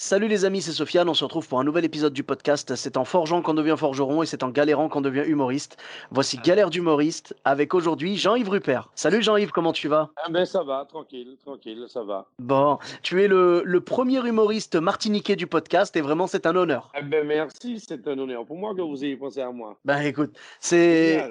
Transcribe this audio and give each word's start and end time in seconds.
Salut 0.00 0.28
les 0.28 0.44
amis, 0.44 0.62
c'est 0.62 0.70
Sofiane. 0.70 1.08
On 1.08 1.14
se 1.14 1.24
retrouve 1.24 1.48
pour 1.48 1.58
un 1.58 1.64
nouvel 1.64 1.84
épisode 1.84 2.12
du 2.12 2.22
podcast. 2.22 2.76
C'est 2.76 2.96
en 2.96 3.04
forgeant 3.04 3.42
qu'on 3.42 3.54
devient 3.54 3.74
forgeron 3.76 4.22
et 4.22 4.26
c'est 4.26 4.44
en 4.44 4.48
galérant 4.48 4.88
qu'on 4.88 5.00
devient 5.00 5.24
humoriste. 5.26 5.76
Voici 6.12 6.38
Galère 6.38 6.70
d'humoriste 6.70 7.34
avec 7.44 7.74
aujourd'hui 7.74 8.16
Jean-Yves 8.16 8.48
Rupert. 8.48 8.90
Salut 8.94 9.24
Jean-Yves, 9.24 9.50
comment 9.50 9.72
tu 9.72 9.88
vas? 9.88 10.10
Ah 10.24 10.30
ben 10.30 10.44
ça 10.44 10.62
va, 10.62 10.86
tranquille, 10.88 11.36
tranquille, 11.44 11.84
ça 11.88 12.04
va. 12.04 12.28
Bon, 12.38 12.78
tu 13.02 13.24
es 13.24 13.26
le, 13.26 13.62
le 13.64 13.80
premier 13.80 14.24
humoriste 14.24 14.76
martiniquais 14.76 15.34
du 15.34 15.48
podcast 15.48 15.96
et 15.96 16.00
vraiment 16.00 16.28
c'est 16.28 16.46
un 16.46 16.54
honneur. 16.54 16.92
Ah 16.94 17.02
ben 17.02 17.26
merci, 17.26 17.80
c'est 17.84 18.06
un 18.06 18.16
honneur 18.20 18.46
pour 18.46 18.56
moi 18.56 18.76
que 18.76 18.82
vous 18.82 19.04
ayez 19.04 19.16
pensé 19.16 19.40
à 19.40 19.50
moi. 19.50 19.80
Bah 19.84 20.04
écoute, 20.04 20.30
c'est. 20.60 21.28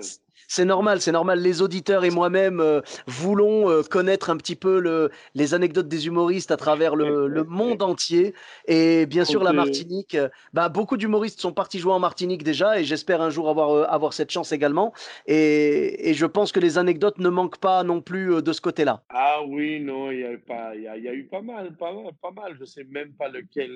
C'est 0.47 0.65
normal, 0.65 1.01
c'est 1.01 1.11
normal. 1.11 1.41
Les 1.41 1.61
auditeurs 1.61 2.05
et 2.05 2.09
moi-même 2.09 2.59
euh, 2.59 2.81
voulons 3.05 3.69
euh, 3.69 3.81
connaître 3.83 4.29
un 4.29 4.37
petit 4.37 4.55
peu 4.55 4.79
le, 4.79 5.11
les 5.35 5.53
anecdotes 5.53 5.87
des 5.87 6.07
humoristes 6.07 6.51
à 6.51 6.57
travers 6.57 6.95
le, 6.95 7.27
le 7.27 7.43
monde 7.43 7.81
entier. 7.81 8.33
Et 8.67 9.05
bien 9.05 9.25
sûr, 9.25 9.43
la. 9.43 9.57
Martinique, 9.57 10.13
euh, 10.13 10.29
bah, 10.53 10.69
beaucoup 10.69 10.97
d'humoristes 10.97 11.41
sont 11.41 11.51
partis 11.51 11.79
jouer 11.79 11.91
en 11.91 11.99
Martinique 11.99 12.43
déjà 12.43 12.79
et 12.79 12.83
j'espère 12.83 13.21
un 13.21 13.31
jour 13.31 13.49
avoir, 13.49 13.91
avoir 13.91 14.13
cette 14.13 14.29
chance 14.29 14.51
également. 14.51 14.93
Et, 15.25 16.09
et 16.09 16.13
je 16.13 16.27
pense 16.27 16.51
que 16.51 16.59
les 16.59 16.77
anecdotes 16.77 17.17
ne 17.17 17.29
manquent 17.29 17.57
pas 17.57 17.83
non 17.83 18.01
plus 18.01 18.43
de 18.43 18.53
ce 18.53 18.61
côté-là. 18.61 19.03
Ah 19.09 19.41
oui, 19.47 19.79
non, 19.79 20.11
il 20.11 20.19
y 20.19 20.23
a 20.23 20.31
eu 20.33 20.37
pas, 20.37 20.75
il 20.75 20.83
y 20.83 20.87
a, 20.87 20.95
il 20.95 21.03
y 21.03 21.07
a 21.07 21.13
eu 21.13 21.25
pas 21.25 21.41
mal, 21.41 21.75
pas 21.75 21.91
mal, 21.91 22.11
pas 22.21 22.31
mal. 22.31 22.55
Je 22.59 22.65
sais 22.65 22.83
même 22.83 23.13
pas 23.13 23.29
lequel. 23.29 23.71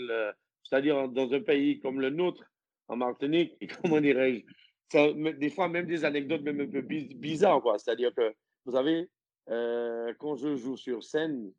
C'est-à-dire 0.64 1.10
dans 1.10 1.34
un 1.34 1.42
pays 1.42 1.80
comme 1.80 2.00
le 2.00 2.12
nôtre, 2.12 2.44
en 2.88 2.98
Martinique, 2.98 3.54
comment 3.82 4.02
dirais-je, 4.02 4.44
ça, 4.92 5.12
des 5.14 5.50
fois 5.50 5.70
même 5.70 5.86
des 5.86 6.04
anecdotes 6.04 6.42
même 6.42 6.60
un 6.60 6.68
peu 6.68 6.82
biz- 6.82 7.16
bizarres, 7.16 7.62
quoi. 7.62 7.80
C'est-à-dire 7.80 8.14
que, 8.14 8.34
vous 8.66 8.74
savez, 8.74 9.10
euh, 9.50 10.14
quand 10.20 10.36
je 10.36 10.56
joue 10.58 10.76
sur 10.76 11.04
scène, 11.04 11.54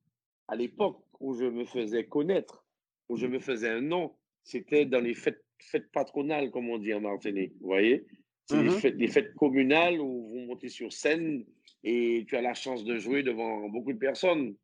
à 0.48 0.55
l'époque 0.55 1.02
où 1.19 1.34
je 1.34 1.47
me 1.47 1.64
faisais 1.64 2.05
connaître, 2.05 2.66
où 3.08 3.16
je 3.16 3.27
me 3.27 3.38
faisais 3.38 3.70
un 3.70 3.80
nom, 3.80 4.14
c'était 4.42 4.84
dans 4.84 5.00
les 5.00 5.14
fêtes, 5.14 5.42
fêtes 5.58 5.91
patronales, 5.92 6.50
comme 6.50 6.69
on 6.69 6.78
dit 6.78 6.92
en 6.92 7.00
Martinique, 7.00 7.53
vous 7.60 7.69
voyez? 7.69 8.05
C'est 8.47 8.56
Mhm. 8.56 8.64
les, 8.64 8.70
fêtes, 8.70 8.97
les 8.97 9.08
fêtes 9.08 9.34
communales 9.34 9.98
où 10.00 10.28
vous 10.30 10.41
montez 10.48 10.69
sur 10.69 10.92
scène 10.92 11.47
et 11.84 12.25
tu 12.28 12.36
as 12.36 12.42
la 12.42 12.55
chance 12.55 12.84
de 12.84 12.98
jouer 12.98 13.22
devant 13.22 13.69
beaucoup 13.70 13.92
de 13.92 13.98
personnes. 13.98 14.56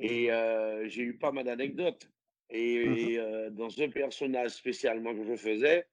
Et 0.00 0.30
euh, 0.32 0.86
j'ai 0.88 1.02
eu 1.02 1.16
pas 1.16 1.32
mal 1.32 1.44
d'anecdotes. 1.44 2.10
Et, 2.50 3.12
et, 3.12 3.18
euh, 3.18 3.48
dans 3.50 3.70
un 3.80 3.88
personnage 3.88 4.50
spécialement 4.50 5.14
que 5.14 5.24
je 5.24 5.36
faisais, 5.36 5.86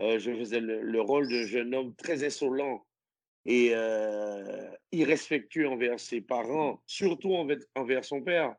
euh, 0.00 0.18
je 0.18 0.32
faisais 0.32 0.60
le, 0.60 0.82
le 0.82 1.00
rôle 1.00 1.28
d'un 1.28 1.46
jeune 1.46 1.74
homme 1.74 1.94
très 1.94 2.24
insolent 2.24 2.84
et 3.44 3.70
euh, 3.74 4.70
irrespectueux 4.92 5.68
envers 5.68 5.98
ses 5.98 6.20
parents, 6.20 6.82
surtout 6.86 7.34
envers, 7.34 7.58
envers 7.74 8.04
son 8.04 8.22
père. 8.22 8.54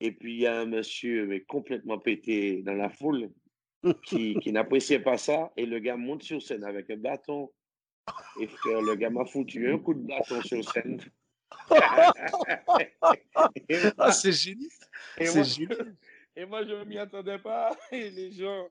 Et 0.00 0.12
puis 0.12 0.34
il 0.34 0.40
y 0.40 0.46
a 0.46 0.60
un 0.60 0.66
monsieur 0.66 1.26
mais 1.26 1.40
complètement 1.40 1.98
pété 1.98 2.62
dans 2.62 2.74
la 2.74 2.90
foule 2.90 3.30
qui, 4.04 4.34
qui 4.40 4.52
n'appréciait 4.52 5.00
pas 5.00 5.18
ça. 5.18 5.52
Et 5.56 5.66
le 5.66 5.78
gars 5.78 5.96
monte 5.96 6.22
sur 6.22 6.42
scène 6.42 6.64
avec 6.64 6.90
un 6.90 6.96
bâton. 6.96 7.50
Et 8.40 8.48
frère, 8.48 8.82
le 8.82 8.96
gars 8.96 9.10
m'a 9.10 9.24
foutu 9.24 9.70
un 9.70 9.78
coup 9.78 9.94
de 9.94 10.06
bâton 10.06 10.42
sur 10.42 10.68
scène. 10.70 11.00
Ah, 13.98 14.12
c'est 14.12 14.32
génial. 14.32 14.68
et 15.18 15.30
moi, 15.30 15.42
génial. 15.42 15.96
et 16.36 16.44
moi, 16.44 16.64
je 16.64 16.72
ne 16.72 16.84
m'y 16.84 16.98
attendais 16.98 17.38
pas. 17.38 17.76
Et 17.92 18.10
les 18.10 18.32
gens, 18.32 18.68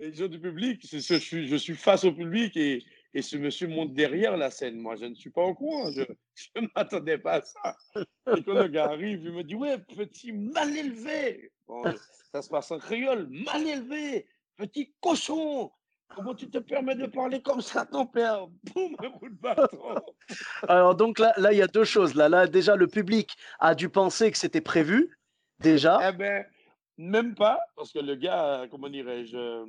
les 0.00 0.12
gens 0.12 0.28
du 0.28 0.40
public, 0.40 0.84
c'est 0.88 1.00
ce- 1.00 1.14
je, 1.14 1.18
suis, 1.18 1.48
je 1.48 1.56
suis 1.56 1.74
face 1.74 2.04
au 2.04 2.12
public 2.12 2.56
et, 2.56 2.84
et 3.14 3.22
ce 3.22 3.36
monsieur 3.36 3.68
monte 3.68 3.94
derrière 3.94 4.36
la 4.36 4.50
scène. 4.50 4.76
Moi, 4.78 4.96
je 4.96 5.04
ne 5.06 5.14
suis 5.14 5.30
pas 5.30 5.42
au 5.42 5.54
courant. 5.54 5.90
Je 6.36 6.60
ne 6.60 6.66
m'attendais 6.74 7.16
pas 7.18 7.34
à 7.34 7.42
ça. 7.42 7.76
Et 8.36 8.42
quand 8.42 8.54
le 8.54 8.66
gars 8.66 8.86
arrive, 8.86 9.20
il 9.22 9.32
me 9.32 9.44
dit 9.44 9.54
Ouais, 9.54 9.78
petit 9.78 10.32
mal 10.32 10.76
élevé. 10.76 11.52
Bon, 11.68 11.84
ça 12.32 12.42
se 12.42 12.48
passe 12.48 12.72
en 12.72 12.78
créole. 12.78 13.28
Mal 13.30 13.64
élevé, 13.68 14.26
petit 14.56 14.92
cochon. 15.00 15.70
Comment 16.14 16.34
tu 16.34 16.50
te 16.50 16.58
permets 16.58 16.96
de 16.96 17.06
parler 17.06 17.40
comme 17.40 17.60
ça 17.60 17.82
à 17.82 17.86
ton 17.86 18.04
père? 18.06 18.46
Boum, 18.74 18.96
un 18.98 19.10
coup 19.10 19.28
de 19.28 19.34
bâton. 19.36 19.94
Alors 20.68 20.94
donc 20.96 21.18
là, 21.20 21.32
là, 21.36 21.52
il 21.52 21.58
y 21.58 21.62
a 21.62 21.66
deux 21.68 21.84
choses. 21.84 22.14
Là, 22.14 22.28
là, 22.28 22.46
déjà, 22.48 22.74
le 22.76 22.88
public 22.88 23.36
a 23.60 23.74
dû 23.76 23.88
penser 23.88 24.30
que 24.32 24.38
c'était 24.38 24.60
prévu. 24.60 25.16
Déjà. 25.60 26.10
Eh 26.10 26.16
ben, 26.16 26.44
même 26.96 27.34
pas, 27.34 27.60
parce 27.76 27.92
que 27.92 27.98
le 27.98 28.14
gars, 28.14 28.62
euh, 28.62 28.66
comment 28.70 28.88
dirais-je, 28.88 29.36
euh, 29.36 29.66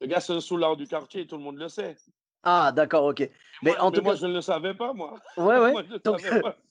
le 0.00 0.06
gars, 0.06 0.20
c'est 0.20 0.32
un 0.32 0.40
soulard 0.40 0.76
du 0.76 0.86
quartier, 0.86 1.26
tout 1.26 1.36
le 1.36 1.42
monde 1.42 1.58
le 1.58 1.68
sait. 1.68 1.96
Ah, 2.42 2.72
d'accord, 2.72 3.04
ok. 3.04 3.20
Mais 3.62 3.70
Moi- 3.70 3.80
en 3.80 3.90
mais 3.90 3.96
tout 3.98 4.02
moi, 4.04 4.12
cas, 4.14 4.20
je 4.20 4.26
ne 4.26 4.34
le 4.34 4.40
savais 4.42 4.74
pas, 4.74 4.92
moi. 4.92 5.14
ouais, 5.36 5.44
ouais. 5.60 5.72
Moi, 5.72 5.82
je 5.88 5.94
ne 5.94 5.98
Donc, 5.98 6.20
savais 6.20 6.40
pas. 6.42 6.56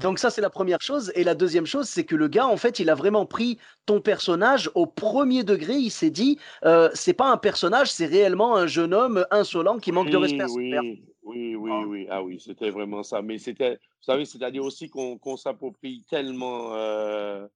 Donc 0.00 0.20
ça, 0.20 0.30
c'est 0.30 0.40
la 0.40 0.48
première 0.48 0.80
chose. 0.80 1.10
Et 1.16 1.24
la 1.24 1.34
deuxième 1.34 1.66
chose, 1.66 1.88
c'est 1.88 2.04
que 2.04 2.14
le 2.14 2.28
gars, 2.28 2.46
en 2.46 2.56
fait, 2.56 2.78
il 2.78 2.88
a 2.88 2.94
vraiment 2.94 3.26
pris 3.26 3.58
ton 3.84 4.00
personnage 4.00 4.70
au 4.76 4.86
premier 4.86 5.42
degré. 5.42 5.74
Il 5.74 5.90
s'est 5.90 6.10
dit, 6.12 6.38
euh, 6.64 6.88
c'est 6.94 7.14
pas 7.14 7.30
un 7.32 7.36
personnage, 7.36 7.90
c'est 7.90 8.06
réellement 8.06 8.54
un 8.56 8.68
jeune 8.68 8.94
homme 8.94 9.26
insolent 9.32 9.78
qui 9.80 9.90
manque 9.90 10.08
de 10.10 10.16
respect 10.16 10.42
à 10.42 10.46
oui, 10.46 11.02
oui, 11.22 11.56
oui, 11.56 11.70
Ah. 11.74 11.86
oui. 11.86 12.06
Ah 12.10 12.22
oui, 12.22 12.38
c'était 12.40 12.70
vraiment 12.70 13.02
ça. 13.02 13.22
Mais 13.22 13.38
c'était, 13.38 13.72
vous 13.74 14.02
savez, 14.02 14.24
c'est-à-dire 14.24 14.62
aussi 14.64 14.88
qu'on 14.88 15.18
qu'on 15.18 15.36
s'approprie 15.36 16.04
tellement, 16.08 16.74
euh, 16.74 17.48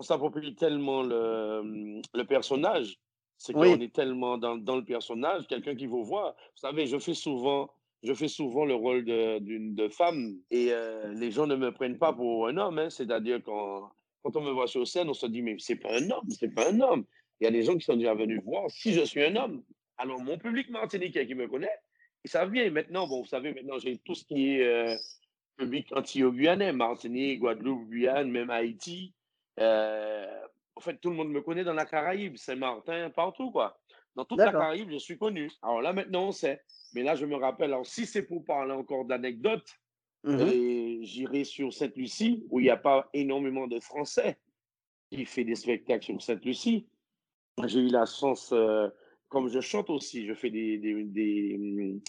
on 0.00 0.02
s'approprie 0.02 0.54
tellement 0.54 1.02
le, 1.02 2.00
le 2.14 2.24
personnage. 2.24 2.98
C'est 3.36 3.54
qu'on 3.74 3.80
est 3.80 3.92
tellement 3.94 4.36
dans, 4.38 4.56
dans 4.56 4.76
le 4.76 4.84
personnage, 4.84 5.46
quelqu'un 5.46 5.74
qui 5.74 5.86
vous 5.86 6.04
voit. 6.04 6.30
Vous 6.54 6.60
savez, 6.66 6.86
je 6.86 6.98
fais 6.98 7.14
souvent, 7.14 7.70
je 8.02 8.12
fais 8.14 8.28
souvent 8.28 8.64
le 8.64 8.74
rôle 8.74 9.04
de- 9.04 9.38
d'une 9.40 9.74
de 9.74 9.88
femme 9.88 10.36
et 10.50 10.68
euh, 10.72 11.12
les 11.14 11.30
gens 11.30 11.46
ne 11.46 11.56
me 11.56 11.70
prennent 11.72 11.98
pas 11.98 12.12
pour 12.14 12.48
un 12.48 12.56
homme. 12.56 12.78
hein. 12.78 12.90
C'est-à-dire 12.90 13.42
quand, 13.42 13.90
quand 14.22 14.36
on 14.36 14.42
me 14.42 14.50
voit 14.50 14.66
sur 14.66 14.86
scène, 14.86 15.08
on 15.08 15.14
se 15.14 15.26
dit 15.26 15.42
mais 15.42 15.56
c'est 15.58 15.76
pas 15.76 15.92
un 16.00 16.10
homme, 16.10 16.28
c'est 16.30 16.52
pas 16.54 16.70
un 16.70 16.80
homme. 16.80 17.04
Il 17.40 17.44
y 17.44 17.46
a 17.46 17.50
des 17.50 17.62
gens 17.62 17.74
qui 17.76 17.84
sont 17.84 17.96
déjà 17.96 18.14
venus 18.14 18.42
voir 18.44 18.70
si 18.70 18.92
je 18.92 19.02
suis 19.04 19.22
un 19.22 19.36
homme. 19.36 19.62
Alors 19.96 20.20
mon 20.22 20.36
public 20.38 20.68
martiniquais 20.70 21.26
qui 21.26 21.34
me 21.34 21.46
connaît, 21.48 21.76
ils 22.24 22.30
savent 22.30 22.50
bien. 22.50 22.70
Maintenant, 22.70 23.06
bon, 23.06 23.20
vous 23.22 23.26
savez, 23.28 23.52
maintenant 23.54 23.78
j'ai 23.78 23.96
tout 23.98 24.14
ce 24.14 24.24
qui 24.26 24.56
est 24.56 24.64
euh, 24.66 24.96
public 25.56 25.86
anti-guyanais, 25.96 26.72
Martinique, 26.74 27.40
Guadeloupe, 27.40 27.88
Guyane, 27.88 28.30
même 28.30 28.50
Haïti. 28.50 29.14
Euh, 29.60 30.40
en 30.76 30.80
fait, 30.80 30.96
tout 31.00 31.10
le 31.10 31.16
monde 31.16 31.30
me 31.30 31.40
connaît 31.42 31.64
dans 31.64 31.74
la 31.74 31.84
Caraïbe, 31.84 32.36
Saint-Martin, 32.36 33.10
partout, 33.10 33.50
quoi. 33.50 33.78
Dans 34.16 34.24
toute 34.24 34.38
la. 34.46 34.52
Caraïbe, 34.52 34.90
je 34.90 34.98
suis 34.98 35.18
connu. 35.18 35.50
Alors 35.62 35.82
là, 35.82 35.92
maintenant, 35.92 36.28
on 36.28 36.32
sait. 36.32 36.62
Mais 36.94 37.02
là, 37.02 37.14
je 37.14 37.26
me 37.26 37.36
rappelle, 37.36 37.72
alors 37.72 37.86
si 37.86 38.06
c'est 38.06 38.22
pour 38.22 38.44
parler 38.44 38.72
encore 38.72 39.04
d'anecdotes, 39.04 39.68
Mhm. 40.22 40.48
et 40.52 40.98
j'irai 41.02 41.44
sur 41.44 41.72
Sainte-Lucie, 41.72 42.44
où 42.50 42.60
il 42.60 42.64
n'y 42.64 42.70
a 42.70 42.76
pas 42.76 43.08
énormément 43.14 43.66
de 43.66 43.80
Français 43.80 44.36
qui 45.10 45.24
fait 45.24 45.44
des 45.44 45.54
spectacles 45.54 46.04
sur 46.04 46.20
Sainte-Lucie. 46.20 46.86
J'ai 47.64 47.80
eu 47.80 47.88
la 47.88 48.04
chance, 48.04 48.52
euh, 48.52 48.88
comme 49.28 49.48
je 49.48 49.60
chante 49.60 49.88
aussi, 49.88 50.26
je 50.26 50.34
fais 50.34 50.50
des, 50.50 50.76
des- 50.76 51.04
des, 51.04 51.54
hum, 51.58 52.00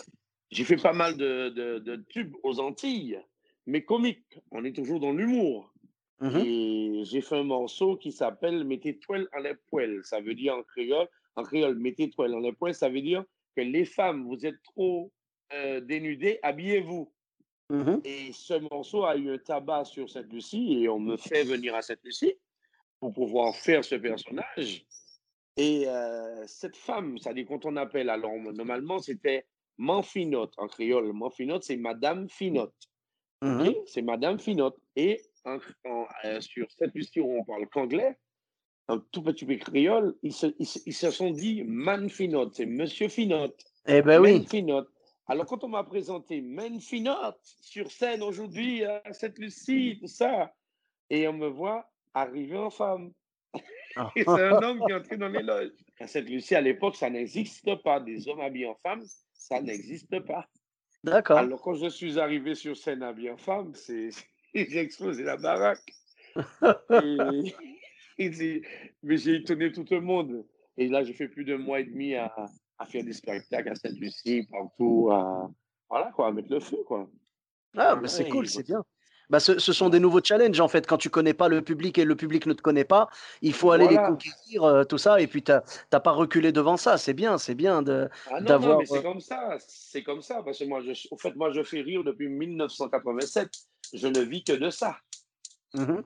j'ai 0.50 0.66
fait 0.66 0.76
pas 0.76 0.92
mal 0.92 1.16
de, 1.16 1.50
de- 1.50 1.80
de 1.80 1.96
tubes 2.10 2.36
aux 2.44 2.60
Antilles, 2.60 3.18
mais 3.66 3.84
comiques. 3.86 4.40
On 4.52 4.66
est 4.66 4.74
toujours 4.76 5.00
dans 5.00 5.14
l'humour. 5.14 5.74
Mhm. 6.22 6.44
Et 6.46 7.02
j'ai 7.04 7.22
fait 7.22 7.38
un 7.38 7.44
morceau 7.44 7.98
qui 7.98 8.12
s'appelle 8.12 8.64
Mettez 8.64 9.00
toile 9.00 9.28
en 9.34 9.40
les 9.40 9.56
poêles. 9.70 10.02
Ça 10.04 10.22
veut 10.22 10.36
dire 10.36 10.56
en 10.56 10.64
créole, 10.64 11.08
en 11.36 11.44
créole, 11.44 11.76
mettez 11.78 12.10
toile 12.10 12.34
en 12.36 12.40
les 12.40 12.54
poêles, 12.54 12.76
ça 12.76 12.90
veut 12.90 13.02
dire 13.02 13.26
que 13.56 13.62
les 13.62 13.86
femmes, 13.86 14.26
vous 14.26 14.46
êtes 14.46 14.62
trop 14.64 15.12
euh, 15.54 15.82
dénudées, 15.82 16.40
habillez-vous. 16.44 17.12
Mhm. 17.70 18.02
Et 18.04 18.32
ce 18.34 18.54
morceau 18.70 19.06
a 19.06 19.16
eu 19.16 19.34
un 19.34 19.38
tabac 19.38 19.86
sur 19.86 20.10
Sainte-Lucie 20.10 20.84
et 20.84 20.90
on 20.90 21.00
me 21.00 21.18
fait 21.18 21.44
venir 21.44 21.74
à 21.74 21.82
Sainte-Lucie 21.82 22.36
pour 23.00 23.14
pouvoir 23.14 23.56
faire 23.56 23.84
ce 23.84 23.96
personnage. 23.96 24.86
Et 25.58 25.88
euh, 25.88 26.46
cette 26.48 26.78
femme, 26.78 27.18
c'est-à-dire 27.18 27.46
quand 27.48 27.66
on 27.66 27.76
appelle, 27.78 28.10
alors 28.10 28.34
normalement 28.54 29.00
c'était 29.00 29.46
Manfinotte 29.78 30.54
en 30.58 30.68
créole. 30.68 31.12
Manfinotte, 31.14 31.64
c'est 31.64 31.78
Madame 31.78 32.30
Finotte. 32.30 32.76
Mhm. 33.42 33.68
ok? 33.68 33.78
C'est 33.88 34.02
Madame 34.02 34.40
Finotte. 34.40 34.78
Et 34.96 35.22
en- 35.46 35.58
en- 35.86 36.08
euh, 36.26 36.42
sur 36.42 36.70
Sainte-Lucie, 36.72 37.20
où 37.20 37.40
on 37.40 37.44
parle 37.44 37.68
qu'anglais, 37.68 38.18
un 38.88 39.00
tout 39.12 39.22
petit 39.24 39.46
peu 39.46 39.56
créole, 39.56 40.16
ils 40.24 40.34
se, 40.34 40.48
ils 40.60 40.66
se- 40.66 40.80
ils 40.86 40.94
se 40.94 41.12
sont 41.12 41.32
dit 41.32 41.64
Man 41.66 42.10
Finotte, 42.10 42.56
c'est 42.56 42.66
Monsieur 42.66 43.08
Finotte. 43.08 43.64
Eh 43.88 44.02
ben 44.02 44.20
oui. 44.22 44.40
Menfinotte. 44.40 44.90
Alors, 45.28 45.46
quand 45.46 45.64
on 45.64 45.70
m'a 45.70 45.84
présenté 45.84 46.42
Menfinotte 46.42 47.40
sur 47.62 47.90
scène 47.92 48.22
aujourd'hui 48.22 48.84
à 48.84 49.02
Sainte-Lucie, 49.14 49.98
tout 50.02 50.08
ça, 50.08 50.54
et 51.10 51.28
on 51.28 51.34
me 51.34 51.48
voit, 51.48 51.90
arrivé 52.14 52.58
en 52.58 52.70
femme. 52.70 53.12
Ah. 53.96 54.10
c'est 54.16 54.28
un 54.28 54.62
homme 54.62 54.82
qui 54.86 54.92
est 54.92 54.96
entré 54.96 55.18
dans 55.18 55.28
les 55.30 55.44
loges. 55.44 55.72
À 56.00 56.08
Sainte-Lucie, 56.08 56.56
à 56.56 56.62
l'époque, 56.62 56.96
ça 56.96 57.10
n'existe 57.10 57.76
pas. 57.84 58.00
Des 58.00 58.28
hommes 58.28 58.42
habillés 58.42 58.68
en 58.68 58.76
femme, 58.76 59.04
ça 59.34 59.62
n'existe 59.62 60.20
pas. 60.22 60.48
D'accord. 61.04 61.38
Alors, 61.38 61.62
quand 61.62 61.74
je 61.76 61.88
suis 61.90 62.20
arrivé 62.20 62.56
sur 62.56 62.76
scène 62.78 63.04
habillé 63.04 63.32
en 63.32 63.38
femme, 63.38 63.74
c'est... 63.74 64.10
j'ai 64.54 64.80
explosé 64.80 65.24
la 65.24 65.38
baraque. 65.38 65.94
mais 68.18 69.18
j'ai 69.18 69.36
étonné 69.36 69.72
tout 69.72 69.86
le 69.90 70.02
monde. 70.02 70.46
Et 70.78 70.88
là, 70.88 71.04
j'ai 71.04 71.14
fait 71.14 71.28
plus 71.28 71.44
d'un 71.44 71.58
mois 71.58 71.82
et 71.82 71.84
demi 71.84 72.16
à, 72.16 72.34
à 72.78 72.86
faire 72.86 73.04
des 73.04 73.14
spectacles 73.14 73.70
à 73.70 73.76
Sainte-Lucie, 73.76 74.48
partout, 74.50 75.10
à, 75.12 75.50
voilà, 75.90 76.12
quoi, 76.16 76.28
à 76.28 76.32
mettre 76.32 76.52
le 76.52 76.60
feu, 76.60 76.78
quoi. 76.88 77.10
Ah, 77.78 77.98
mais 78.02 78.08
c'est 78.08 78.28
cool, 78.28 78.48
c'est 78.48 78.66
bien. 78.66 78.84
Bah, 79.30 79.40
ce, 79.40 79.60
ce, 79.60 79.72
sont 79.72 79.88
des 79.88 80.02
nouveaux 80.02 80.20
challenges 80.22 80.60
en 80.60 80.68
fait. 80.68 80.86
Quand 80.86 80.98
tu 80.98 81.10
connais 81.10 81.34
pas 81.34 81.48
le 81.48 81.62
public 81.62 81.98
et 81.98 82.04
le 82.04 82.18
public 82.18 82.46
ne 82.48 82.54
te 82.54 82.62
connaît 82.62 82.84
pas, 82.84 83.08
il 83.42 83.54
faut 83.54 83.72
aller 83.72 83.88
les 83.88 83.96
conquérir, 83.96 84.64
euh, 84.64 84.84
tout 84.84 84.98
ça. 84.98 85.22
Et 85.22 85.28
puis 85.28 85.42
tu 85.42 85.54
n'as 85.54 86.00
pas 86.02 86.12
reculé 86.12 86.52
devant 86.52 86.76
ça. 86.76 86.98
C'est 86.98 87.14
bien, 87.14 87.38
c'est 87.38 87.56
bien 87.56 87.82
de, 87.82 88.10
ah 88.30 88.42
mais 88.42 88.86
c'est 88.86 88.98
euh 88.98 89.02
comme 89.02 89.22
ça. 89.22 89.56
C'est 89.68 90.04
comme 90.04 90.22
ça. 90.22 90.44
Parce 90.44 90.60
que 90.60 90.66
moi, 90.66 90.82
je, 90.82 91.08
au 91.12 91.18
fait, 91.18 91.34
moi, 91.38 91.50
je 91.54 91.64
fais 91.64 91.80
rire 91.80 92.04
depuis 92.04 92.28
1987. 92.28 93.50
Je 93.94 94.08
ne 94.08 94.22
vis 94.22 94.44
que 94.44 94.54
de 94.54 94.70
ça. 94.70 94.98
Mmh 95.74 96.02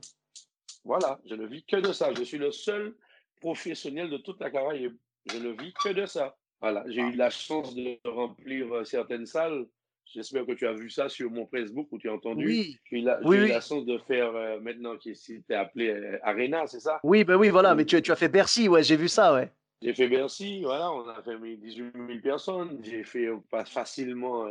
voilà, 0.86 1.20
je 1.26 1.34
ne 1.34 1.48
vis 1.48 1.66
que 1.66 1.78
de 1.78 1.92
ça. 1.92 2.14
Je 2.14 2.24
suis 2.24 2.38
le 2.38 2.52
seul 2.52 2.96
professionnel 3.42 4.10
de 4.10 4.18
toute 4.18 4.40
la 4.40 4.52
carrière. 4.52 4.92
Je 5.26 5.38
ne 5.38 5.50
vis 5.50 5.74
que 5.74 5.90
de 5.90 6.06
ça. 6.06 6.38
Voilà, 6.62 6.84
j'ai 6.88 7.02
eu 7.02 7.14
la 7.14 7.30
chance 7.30 7.76
de 7.76 7.98
remplir 8.06 8.72
euh, 8.74 8.84
certaines 8.86 9.26
salles 9.26 9.66
J'espère 10.14 10.46
que 10.46 10.52
tu 10.52 10.68
as 10.68 10.74
vu 10.74 10.92
ça 10.92 11.10
sur 11.10 11.32
mon 11.32 11.48
Facebook 11.48 11.88
ou 11.92 11.98
tu 11.98 12.08
as 12.08 12.14
entendu. 12.14 12.46
Oui. 12.46 12.78
J'ai 12.90 13.00
eu 13.00 13.02
la, 13.02 13.20
oui, 13.24 13.50
la 13.50 13.60
chance 13.60 13.86
de 13.86 13.98
faire 13.98 14.36
euh, 14.36 14.60
maintenant 14.60 14.96
qui 14.98 15.10
est 15.10 15.52
appelé 15.52 15.90
euh, 15.90 16.20
Arena, 16.22 16.68
c'est 16.68 16.80
ça? 16.80 17.00
Oui, 17.04 17.24
ben 17.24 17.36
oui, 17.38 17.50
voilà. 17.50 17.74
Mais 17.74 17.86
tu, 17.86 18.00
tu, 18.04 18.12
as 18.12 18.16
fait 18.16 18.30
Bercy, 18.30 18.70
ouais, 18.70 18.84
j'ai 18.84 18.98
vu 18.98 19.08
ça, 19.08 19.34
ouais. 19.34 19.52
J'ai 19.82 19.96
fait 19.96 20.08
Bercy, 20.08 20.62
voilà, 20.62 20.92
on 20.92 21.10
a 21.10 21.24
fait 21.24 21.38
18 21.58 21.94
000 21.94 22.20
personnes. 22.22 22.80
J'ai 22.84 23.04
fait 23.04 23.28
pas 23.50 23.66
facilement 23.66 24.46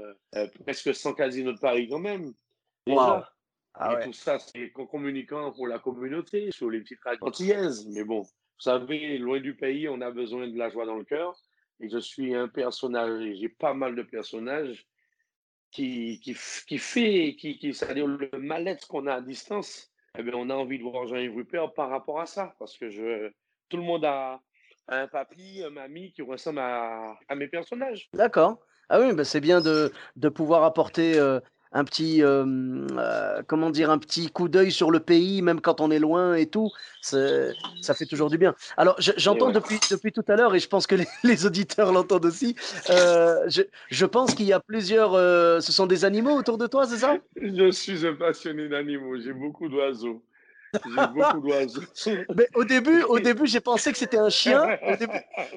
presque 0.64 0.92
100 0.92 1.14
casinos 1.14 1.52
de 1.52 1.60
Paris 1.60 1.88
quand 1.88 2.00
même. 2.00 2.34
Wow. 2.86 3.22
Ah 3.76 3.98
et 3.98 4.04
tout 4.04 4.12
ça, 4.12 4.38
c'est 4.38 4.70
en 4.76 4.86
communiquant 4.86 5.50
pour 5.52 5.66
la 5.66 5.78
communauté, 5.78 6.50
sur 6.52 6.70
les 6.70 6.80
petites 6.80 7.02
radios 7.02 7.26
antillaises. 7.26 7.88
Mais 7.88 8.04
bon, 8.04 8.20
vous 8.20 8.30
savez, 8.60 9.18
loin 9.18 9.40
du 9.40 9.56
pays, 9.56 9.88
on 9.88 10.00
a 10.00 10.10
besoin 10.10 10.46
de 10.46 10.56
la 10.56 10.70
joie 10.70 10.86
dans 10.86 10.96
le 10.96 11.04
cœur. 11.04 11.34
Et 11.80 11.88
je 11.88 11.98
suis 11.98 12.34
un 12.34 12.46
personnage, 12.46 13.34
j'ai 13.34 13.48
pas 13.48 13.74
mal 13.74 13.96
de 13.96 14.02
personnages 14.02 14.86
qui, 15.72 16.20
qui, 16.20 16.36
qui 16.68 16.78
fait, 16.78 17.34
qui, 17.36 17.58
qui 17.58 17.74
c'est-à-dire 17.74 18.06
le 18.06 18.30
mal-être 18.38 18.86
qu'on 18.86 19.08
a 19.08 19.14
à 19.14 19.20
distance. 19.20 19.90
Eh 20.16 20.22
bien, 20.22 20.34
on 20.36 20.50
a 20.50 20.54
envie 20.54 20.78
de 20.78 20.84
voir 20.84 21.08
Jean-Yves 21.08 21.34
Rupert 21.34 21.74
par 21.74 21.90
rapport 21.90 22.20
à 22.20 22.26
ça. 22.26 22.54
Parce 22.60 22.78
que 22.78 22.90
je, 22.90 23.28
tout 23.68 23.76
le 23.76 23.82
monde 23.82 24.04
a 24.04 24.40
un 24.86 25.08
papy, 25.08 25.64
un 25.64 25.70
mamie 25.70 26.12
qui 26.12 26.22
ressemble 26.22 26.60
à, 26.60 27.18
à 27.26 27.34
mes 27.34 27.48
personnages. 27.48 28.08
D'accord. 28.12 28.60
Ah 28.88 29.00
oui, 29.00 29.14
bah 29.14 29.24
c'est 29.24 29.40
bien 29.40 29.60
de, 29.60 29.90
de 30.14 30.28
pouvoir 30.28 30.62
apporter 30.62 31.18
euh, 31.18 31.40
un 31.74 31.84
petit, 31.84 32.22
euh, 32.22 33.42
comment 33.48 33.70
dire, 33.70 33.90
un 33.90 33.98
petit 33.98 34.30
coup 34.30 34.48
d'œil 34.48 34.70
sur 34.70 34.92
le 34.92 35.00
pays, 35.00 35.42
même 35.42 35.60
quand 35.60 35.80
on 35.80 35.90
est 35.90 35.98
loin 35.98 36.34
et 36.34 36.46
tout. 36.46 36.70
Ça 37.02 37.94
fait 37.94 38.06
toujours 38.06 38.30
du 38.30 38.38
bien. 38.38 38.54
Alors, 38.76 38.96
j'entends 38.98 39.50
depuis, 39.50 39.78
depuis 39.90 40.12
tout 40.12 40.24
à 40.28 40.36
l'heure, 40.36 40.54
et 40.54 40.60
je 40.60 40.68
pense 40.68 40.86
que 40.86 40.94
les, 41.24 41.46
auditeurs 41.46 41.92
l'entendent 41.92 42.26
aussi. 42.26 42.54
Euh, 42.90 43.42
je, 43.48 43.62
je, 43.90 44.06
pense 44.06 44.34
qu'il 44.34 44.46
y 44.46 44.52
a 44.52 44.60
plusieurs. 44.60 45.14
Euh, 45.14 45.60
ce 45.60 45.72
sont 45.72 45.86
des 45.86 46.04
animaux 46.04 46.36
autour 46.36 46.58
de 46.58 46.66
toi, 46.66 46.86
c'est 46.86 46.98
ça? 46.98 47.16
Je 47.36 47.70
suis 47.72 48.06
un 48.06 48.14
passionné 48.14 48.68
d'animaux. 48.68 49.18
J'ai 49.20 49.32
beaucoup 49.32 49.68
d'oiseaux. 49.68 50.22
J'ai 50.74 51.06
beaucoup 51.14 51.40
d'oiseaux. 51.40 51.82
Mais 52.36 52.48
au 52.54 52.64
début, 52.64 53.02
au 53.02 53.18
début, 53.20 53.46
j'ai 53.46 53.60
pensé 53.60 53.92
que 53.92 53.98
c'était 53.98 54.18
un 54.18 54.28
chien. 54.28 54.78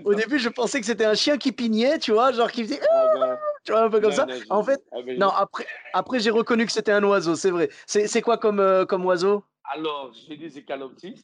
Au 0.03 0.13
début, 0.15 0.39
je 0.39 0.49
pensais 0.49 0.79
que 0.79 0.85
c'était 0.85 1.05
un 1.05 1.13
chien 1.13 1.37
qui 1.37 1.51
pignait, 1.51 1.99
tu 1.99 2.11
vois, 2.11 2.31
genre 2.31 2.51
qui 2.51 2.63
faisait. 2.63 2.79
Ah 2.91 3.05
ben, 3.13 3.37
tu 3.67 3.73
vois, 3.73 3.83
un 3.83 3.89
peu 3.89 3.99
comme 3.99 4.13
ça. 4.13 4.25
en 4.49 4.63
fait, 4.63 4.81
ah 4.93 4.99
non, 5.17 5.27
après, 5.27 5.65
après 5.91 6.21
j'ai 6.21 6.29
reconnu 6.29 6.65
que 6.65 6.71
c'était 6.71 6.93
un 6.93 7.03
oiseau, 7.03 7.35
c'est 7.35 7.51
vrai. 7.51 7.67
C'est 7.85 8.21
quoi 8.21 8.37
comme, 8.37 8.61
euh, 8.61 8.85
comme 8.85 9.05
oiseau? 9.05 9.43
Alors, 9.65 10.13
j'ai 10.13 10.37
des 10.37 10.57
écaloptis. 10.57 11.21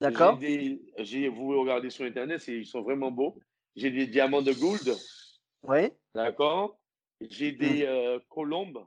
D'accord. 0.00 0.38
Vous 0.38 1.60
regardez 1.60 1.90
sur 1.90 2.04
Internet, 2.04 2.46
ils 2.46 2.64
sont 2.64 2.82
vraiment 2.82 3.10
beaux. 3.10 3.36
J'ai 3.74 3.90
des 3.90 4.06
diamants 4.06 4.40
de 4.40 4.52
gould. 4.52 4.96
Oui. 5.64 5.90
D'accord. 6.14 6.78
J'ai 7.20 7.50
des 7.50 7.82
mmh. 7.82 7.88
euh, 7.88 8.18
colombes. 8.28 8.86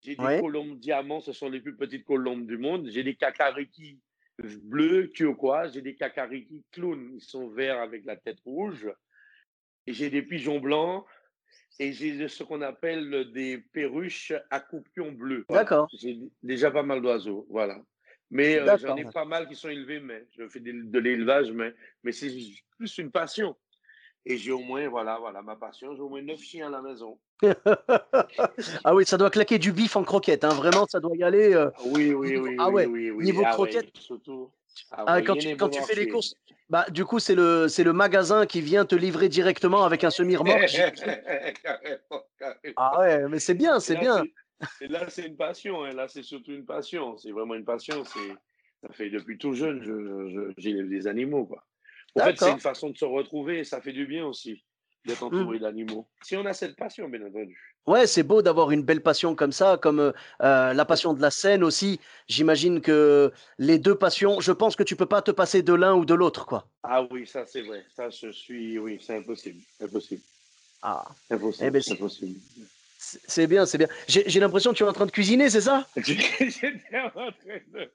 J'ai 0.00 0.16
des 0.16 0.40
colombes 0.40 0.76
diamants, 0.80 1.20
ce 1.20 1.32
sont 1.32 1.48
les 1.48 1.60
plus 1.60 1.76
petites 1.76 2.04
colombes 2.04 2.46
du 2.46 2.58
monde. 2.58 2.88
J'ai 2.88 3.04
des 3.04 3.14
cacariki 3.14 4.00
bleus, 4.62 5.10
turquoise. 5.10 5.74
J'ai 5.74 5.82
des 5.82 5.94
cacariki 5.94 6.64
clowns, 6.72 7.12
ils 7.14 7.22
sont 7.22 7.48
verts 7.48 7.80
avec 7.80 8.04
la 8.04 8.16
tête 8.16 8.40
rouge. 8.44 8.90
Et 9.86 9.92
j'ai 9.92 10.10
des 10.10 10.22
pigeons 10.22 10.58
blancs. 10.58 11.04
Et 11.80 11.92
j'ai 11.92 12.26
ce 12.26 12.42
qu'on 12.42 12.60
appelle 12.62 13.30
des 13.32 13.58
perruches 13.58 14.32
à 14.50 14.60
coupion 14.60 15.12
bleu. 15.12 15.44
D'accord. 15.48 15.88
J'ai 15.92 16.18
déjà 16.42 16.70
pas 16.70 16.82
mal 16.82 17.00
d'oiseaux, 17.00 17.46
voilà. 17.48 17.80
Mais 18.30 18.58
euh, 18.58 18.76
j'en 18.78 18.96
ai 18.96 19.04
pas 19.04 19.24
mal 19.24 19.48
qui 19.48 19.54
sont 19.54 19.68
élevés, 19.68 20.00
mais 20.00 20.26
je 20.36 20.48
fais 20.48 20.60
de, 20.60 20.98
l'élevage, 20.98 21.50
mais, 21.52 21.72
mais 22.02 22.12
c'est 22.12 22.30
plus 22.76 22.98
une 22.98 23.10
passion. 23.10 23.56
Et 24.26 24.36
j'ai 24.36 24.52
au 24.52 24.58
moins, 24.58 24.88
voilà, 24.88 25.18
voilà, 25.18 25.40
ma 25.40 25.56
passion, 25.56 25.94
j'ai 25.94 26.02
au 26.02 26.08
moins 26.08 26.20
neuf 26.20 26.40
chiens 26.40 26.66
à 26.66 26.70
la 26.70 26.82
maison. 26.82 27.18
ah 28.84 28.94
oui, 28.94 29.06
ça 29.06 29.16
doit 29.16 29.30
claquer 29.30 29.58
du 29.58 29.72
bif 29.72 29.96
en 29.96 30.04
croquette, 30.04 30.44
hein. 30.44 30.50
vraiment, 30.50 30.86
ça 30.86 31.00
doit 31.00 31.16
y 31.16 31.22
aller. 31.22 31.54
Euh, 31.54 31.70
oui, 31.86 32.12
oui, 32.12 32.36
oui. 32.36 32.56
Ah 32.58 32.68
ouais, 32.68 32.84
oui, 32.84 33.10
oui, 33.10 33.24
niveau 33.24 33.42
ah 33.46 33.50
croquette. 33.50 33.96
surtout. 33.96 34.50
Ah, 34.90 35.04
ah 35.06 35.22
quand, 35.22 35.36
tu, 35.36 35.56
quand 35.56 35.68
tu, 35.68 35.82
fais 35.82 35.94
les 35.94 36.08
courses, 36.08 36.34
bah, 36.68 36.86
du 36.90 37.04
coup, 37.04 37.18
c'est 37.18 37.34
le, 37.34 37.66
le 37.66 37.92
magasin 37.92 38.46
qui 38.46 38.60
vient 38.60 38.84
te 38.84 38.94
livrer 38.94 39.28
directement 39.28 39.84
avec 39.84 40.04
un 40.04 40.10
semi-remorque. 40.10 40.66
ah 42.76 43.00
ouais, 43.00 43.28
mais 43.28 43.38
c'est 43.38 43.54
bien, 43.54 43.80
c'est 43.80 43.96
bien. 43.96 44.24
Et 44.80 44.88
là, 44.88 45.08
c'est 45.08 45.26
une 45.26 45.36
passion. 45.36 45.84
Hein. 45.84 45.92
Là, 45.92 46.08
c'est 46.08 46.22
surtout 46.22 46.52
une 46.52 46.66
passion. 46.66 47.16
C'est 47.16 47.30
vraiment 47.30 47.54
une 47.54 47.64
passion. 47.64 48.04
Ça 48.04 48.92
fait 48.92 49.10
depuis 49.10 49.38
tout 49.38 49.54
jeune, 49.54 49.82
j'élève 50.56 50.86
je, 50.86 50.90
des 50.90 51.06
animaux. 51.06 51.46
Quoi. 51.46 51.64
En 52.14 52.24
fait, 52.24 52.38
c'est 52.38 52.50
une 52.50 52.60
façon 52.60 52.90
de 52.90 52.96
se 52.96 53.04
retrouver 53.04 53.60
et 53.60 53.64
ça 53.64 53.80
fait 53.80 53.92
du 53.92 54.06
bien 54.06 54.26
aussi 54.26 54.64
d'être 55.08 55.22
mmh. 55.22 55.38
entouré 55.38 55.58
d'animaux. 55.58 56.06
Si 56.22 56.36
on 56.36 56.46
a 56.46 56.52
cette 56.52 56.76
passion, 56.76 57.08
bien 57.08 57.26
entendu. 57.26 57.58
Ouais, 57.86 58.06
c'est 58.06 58.22
beau 58.22 58.42
d'avoir 58.42 58.70
une 58.70 58.82
belle 58.82 59.00
passion 59.00 59.34
comme 59.34 59.52
ça, 59.52 59.78
comme 59.80 60.12
euh, 60.42 60.74
la 60.74 60.84
passion 60.84 61.14
de 61.14 61.22
la 61.22 61.30
scène 61.30 61.64
aussi. 61.64 61.98
J'imagine 62.28 62.80
que 62.80 63.32
les 63.58 63.78
deux 63.78 63.94
passions, 63.94 64.40
je 64.40 64.52
pense 64.52 64.76
que 64.76 64.82
tu 64.82 64.94
peux 64.94 65.06
pas 65.06 65.22
te 65.22 65.30
passer 65.30 65.62
de 65.62 65.72
l'un 65.72 65.94
ou 65.94 66.04
de 66.04 66.14
l'autre, 66.14 66.44
quoi. 66.44 66.68
Ah 66.82 67.02
oui, 67.10 67.26
ça 67.26 67.46
c'est 67.46 67.62
vrai. 67.62 67.84
Ça, 67.96 68.10
je 68.10 68.30
suis, 68.30 68.78
oui, 68.78 68.98
c'est 69.00 69.16
impossible, 69.16 69.60
impossible. 69.82 70.22
Ah, 70.82 71.04
impossible, 71.30 71.66
eh 71.66 71.70
ben, 71.70 71.82
c'est 71.82 71.92
impossible. 71.94 72.38
C'est 72.98 73.46
bien, 73.46 73.64
c'est 73.64 73.78
bien. 73.78 73.88
J'ai 74.06 74.40
l'impression 74.40 74.72
que 74.72 74.76
tu 74.76 74.82
es 74.82 74.86
en 74.86 74.92
train 74.92 75.06
de 75.06 75.10
cuisiner, 75.10 75.48
c'est 75.48 75.62
ça? 75.62 75.86
J'étais 75.96 76.98
en 77.04 77.10
train 77.10 77.30
de. 77.72 77.90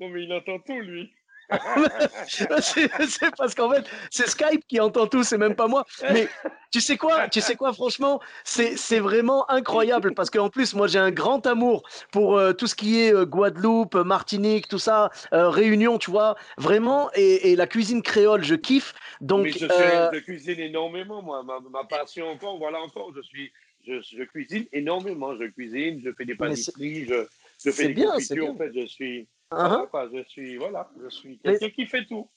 Non, 0.00 0.08
mais 0.08 0.24
il 0.24 0.32
entend 0.32 0.58
tout, 0.58 0.80
lui. 0.80 1.12
c'est 2.28 3.36
parce 3.36 3.54
qu'en 3.54 3.70
fait, 3.70 3.84
c'est 4.10 4.28
Skype 4.28 4.66
qui 4.66 4.80
entend 4.80 5.06
tout, 5.06 5.22
c'est 5.22 5.38
même 5.38 5.54
pas 5.54 5.66
moi. 5.66 5.84
Mais 6.12 6.28
tu 6.70 6.80
sais 6.80 6.96
quoi, 6.96 7.28
tu 7.28 7.40
sais 7.40 7.56
quoi, 7.56 7.72
franchement, 7.72 8.20
c'est 8.44 8.98
vraiment 8.98 9.48
incroyable 9.50 10.14
parce 10.14 10.30
qu'en 10.30 10.48
plus, 10.48 10.74
moi, 10.74 10.86
j'ai 10.86 10.98
un 10.98 11.10
grand 11.10 11.46
amour 11.46 11.82
pour 12.10 12.38
euh, 12.38 12.52
tout 12.52 12.66
ce 12.66 12.74
qui 12.74 13.00
est 13.00 13.14
euh, 13.14 13.26
Guadeloupe, 13.26 13.94
Martinique, 13.94 14.68
tout 14.68 14.78
ça, 14.78 15.10
euh, 15.32 15.50
Réunion, 15.50 15.98
tu 15.98 16.10
vois, 16.10 16.36
vraiment. 16.58 17.10
Et, 17.14 17.54
la 17.56 17.66
cuisine 17.66 18.02
créole, 18.02 18.42
je 18.44 18.54
kiffe. 18.54 18.94
Donc, 19.20 19.44
Mais 19.44 19.52
je, 19.52 19.58
je 19.66 20.18
cuisine 20.20 20.60
énormément, 20.60 21.22
moi. 21.22 21.42
Ma, 21.42 21.84
passion 21.84 22.28
encore, 22.28 22.58
voilà 22.58 22.80
encore, 22.80 23.12
je 23.14 23.20
suis, 23.20 23.52
je, 23.86 24.24
cuisine 24.24 24.64
énormément. 24.72 25.36
Je 25.36 25.44
cuisine, 25.44 26.00
je 26.04 26.10
fais 26.12 26.24
des 26.24 26.34
pâtisseries, 26.34 27.04
je, 27.04 27.26
je 27.62 27.70
fais 27.70 27.88
des 27.88 27.94
bien, 27.94 28.12
confitures. 28.12 28.50
En 28.50 28.56
fait, 28.56 28.72
je 28.74 28.86
suis 28.86 29.28
Uh-huh. 29.52 30.10
je 30.12 30.22
suis, 30.28 30.56
voilà, 30.56 30.88
je 31.02 31.08
suis 31.08 31.38
quelqu'un 31.38 31.70
qui 31.70 31.86
fait 31.86 32.04
tout. 32.06 32.28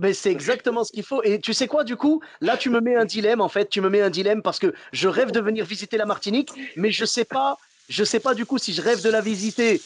Mais 0.00 0.12
c'est 0.12 0.32
exactement 0.32 0.82
ce 0.82 0.92
qu'il 0.92 1.04
faut. 1.04 1.22
Et 1.22 1.40
tu 1.40 1.52
sais 1.52 1.68
quoi, 1.68 1.84
du 1.84 1.96
coup, 1.96 2.20
là, 2.40 2.56
tu 2.56 2.68
me 2.68 2.80
mets 2.80 2.96
un 2.96 3.04
dilemme, 3.04 3.40
en 3.40 3.48
fait. 3.48 3.68
Tu 3.68 3.80
me 3.80 3.88
mets 3.88 4.00
un 4.00 4.10
dilemme 4.10 4.42
parce 4.42 4.58
que 4.58 4.74
je 4.92 5.08
rêve 5.08 5.30
de 5.30 5.40
venir 5.40 5.64
visiter 5.64 5.96
la 5.96 6.06
Martinique, 6.06 6.50
mais 6.76 6.90
je 6.90 7.04
sais 7.04 7.24
pas, 7.24 7.56
je 7.88 8.02
sais 8.02 8.18
pas 8.18 8.34
du 8.34 8.44
coup 8.44 8.58
si 8.58 8.72
je 8.72 8.82
rêve 8.82 9.02
de 9.02 9.10
la 9.10 9.20
visiter 9.20 9.80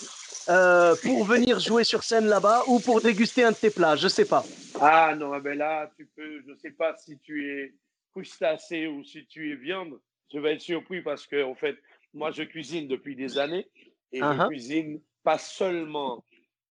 euh, 0.48 0.94
pour 1.02 1.24
venir 1.24 1.60
jouer 1.60 1.84
sur 1.84 2.02
scène 2.04 2.26
là-bas 2.26 2.62
ou 2.68 2.80
pour 2.80 3.02
déguster 3.02 3.44
un 3.44 3.50
de 3.50 3.56
tes 3.56 3.70
plats. 3.70 3.96
Je 3.96 4.08
sais 4.08 4.24
pas. 4.24 4.44
Ah 4.80 5.14
non, 5.14 5.32
ah 5.34 5.40
ben 5.40 5.58
là, 5.58 5.90
tu 5.96 6.08
peux, 6.16 6.42
je 6.46 6.54
sais 6.54 6.70
pas 6.70 6.96
si 6.96 7.18
tu 7.18 7.46
es 7.50 7.74
crustacé 8.12 8.86
ou 8.86 9.04
si 9.04 9.26
tu 9.26 9.52
es 9.52 9.56
viande. 9.56 10.00
Je 10.32 10.38
vais 10.38 10.54
être 10.54 10.62
surpris 10.62 11.02
parce 11.02 11.26
que, 11.26 11.42
en 11.42 11.54
fait, 11.54 11.76
moi, 12.14 12.30
je 12.30 12.42
cuisine 12.44 12.88
depuis 12.88 13.14
des 13.14 13.38
années 13.38 13.68
et 14.12 14.20
je 14.20 14.46
cuisine 14.48 15.00
pas 15.22 15.38
seulement 15.38 16.24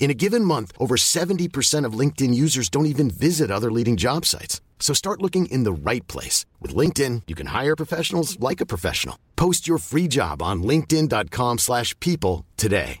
In 0.00 0.10
a 0.10 0.14
given 0.14 0.44
month, 0.44 0.72
over 0.78 0.96
70% 0.96 1.86
of 1.86 1.92
LinkedIn 1.98 2.34
users 2.34 2.68
don't 2.68 2.86
even 2.86 3.08
visit 3.08 3.50
other 3.52 3.70
leading 3.70 3.96
job 3.96 4.26
sites. 4.26 4.60
So 4.80 4.92
start 4.92 5.22
looking 5.22 5.46
in 5.46 5.62
the 5.62 5.72
right 5.72 6.04
place. 6.08 6.44
With 6.60 6.74
LinkedIn, 6.74 7.22
you 7.28 7.36
can 7.36 7.46
hire 7.46 7.76
professionals 7.76 8.36
like 8.40 8.60
a 8.60 8.66
professional. 8.66 9.16
Post 9.36 9.66
your 9.68 9.78
free 9.78 10.08
job 10.08 10.42
on 10.42 10.62
linkedin.com 10.64 11.58
slash 11.58 11.98
people 12.00 12.44
today. 12.56 12.98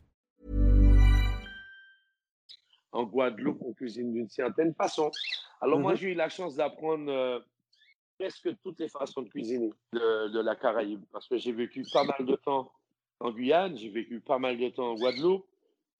En 2.94 3.04
Guadeloupe, 3.06 3.58
on 3.64 3.72
cuisine 3.72 4.12
d'une 4.12 4.28
certaine 4.28 4.74
façon. 4.74 5.10
Alors 5.62 5.80
moi, 5.80 5.92
Mhm. 5.92 5.98
j'ai 5.98 6.10
eu 6.10 6.14
la 6.14 6.28
chance 6.28 6.54
d'apprendre 6.56 7.10
euh, 7.10 7.38
presque 8.18 8.50
toutes 8.62 8.78
les 8.78 8.88
façons 8.90 9.22
de 9.22 9.30
cuisiner 9.30 9.70
de, 9.94 10.28
de 10.28 10.40
la 10.40 10.54
Caraïbe. 10.54 11.00
Parce 11.10 11.26
que 11.26 11.38
j'ai 11.38 11.52
vécu 11.52 11.84
pas 11.92 12.04
mal 12.04 12.24
de 12.26 12.36
temps 12.44 12.70
en 13.18 13.30
Guyane, 13.32 13.76
j'ai 13.78 13.88
vécu 13.88 14.20
pas 14.20 14.38
mal 14.38 14.58
de 14.58 14.68
temps 14.68 14.90
en 14.92 14.94
Guadeloupe 14.96 15.46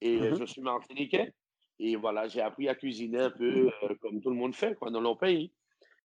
et 0.03 0.19
euh, 0.19 0.31
Mhm. 0.31 0.39
je 0.39 0.45
suis 0.45 0.61
martiniquais. 0.61 1.33
Et 1.79 1.95
voilà, 1.95 2.27
j'ai 2.27 2.41
appris 2.41 2.69
à 2.69 2.75
cuisiner 2.75 3.19
un 3.19 3.31
peu 3.31 3.71
euh, 3.83 3.95
comme 4.01 4.21
tout 4.21 4.29
le 4.29 4.35
monde 4.35 4.53
fait 4.53 4.75
quoi, 4.75 4.91
dans 4.91 5.01
leur 5.01 5.17
pays. 5.17 5.51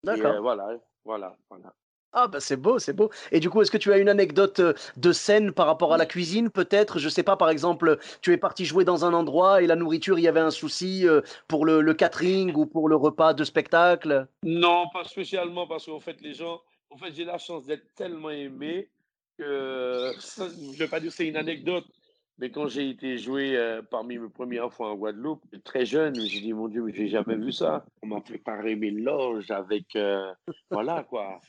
Et 0.03 0.07
D'accord. 0.07 0.35
euh, 0.35 0.41
voilà, 0.41 0.67
voilà, 1.05 1.37
voilà. 1.49 1.73
Ah 2.15 2.27
bah 2.27 2.39
c'est 2.39 2.57
beau, 2.57 2.77
c'est 2.77 2.93
beau. 2.93 3.09
Et 3.31 3.39
du 3.39 3.49
coup, 3.49 3.61
est-ce 3.61 3.71
que 3.71 3.77
tu 3.77 3.91
as 3.91 3.97
une 3.97 4.09
anecdote 4.09 4.59
euh, 4.59 4.73
de 4.97 5.11
scène 5.11 5.51
par 5.51 5.65
rapport 5.65 5.93
à 5.93 5.97
la 5.97 6.05
cuisine, 6.05 6.51
peut-être? 6.51 6.99
Je 6.99 7.09
sais 7.09 7.23
pas, 7.23 7.37
par 7.37 7.49
exemple, 7.49 7.97
tu 8.21 8.31
es 8.33 8.37
parti 8.37 8.65
jouer 8.65 8.85
dans 8.85 9.03
un 9.05 9.13
endroit 9.13 9.63
et 9.63 9.67
la 9.67 9.75
nourriture, 9.75 10.19
il 10.19 10.21
y 10.23 10.27
avait 10.27 10.39
un 10.39 10.51
souci 10.51 11.07
euh, 11.07 11.21
pour 11.47 11.65
le, 11.65 11.81
le 11.81 11.93
catering 11.95 12.53
ou 12.55 12.67
pour 12.67 12.87
le 12.87 12.95
repas 12.95 13.33
de 13.33 13.43
spectacle? 13.43 14.27
Non, 14.43 14.89
pas 14.89 15.05
spécialement 15.05 15.67
parce 15.67 15.85
qu'en 15.85 15.99
fait, 15.99 16.21
les 16.21 16.33
gens, 16.33 16.61
en 16.89 16.97
fait, 16.97 17.13
j'ai 17.13 17.25
la 17.25 17.37
chance 17.37 17.65
d'être 17.65 17.93
tellement 17.95 18.29
aimé 18.29 18.89
que, 19.37 20.13
ça, 20.19 20.49
je 20.49 20.55
ne 20.71 20.75
vais 20.77 20.87
pas 20.87 20.99
dire 20.99 21.09
que 21.09 21.15
c'est 21.15 21.27
une 21.27 21.37
anecdote, 21.37 21.85
mais 22.43 22.51
quand 22.51 22.67
j'ai 22.67 22.89
été 22.89 23.17
joué 23.17 23.55
euh, 23.55 23.81
parmi 23.81 24.17
mes 24.17 24.27
premières 24.27 24.69
fois 24.73 24.91
en 24.91 24.95
Guadeloupe, 24.95 25.45
très 25.63 25.85
jeune, 25.85 26.13
j'ai 26.19 26.41
dit, 26.41 26.51
mon 26.51 26.67
Dieu, 26.67 26.83
mais 26.83 26.93
j'ai 26.93 27.07
jamais 27.07 27.37
vu 27.37 27.53
ça. 27.53 27.85
On 28.01 28.07
m'a 28.07 28.19
préparé 28.19 28.75
mes 28.75 28.91
loges 28.91 29.49
avec, 29.49 29.95
euh, 29.95 30.29
voilà 30.69 31.03
quoi. 31.05 31.39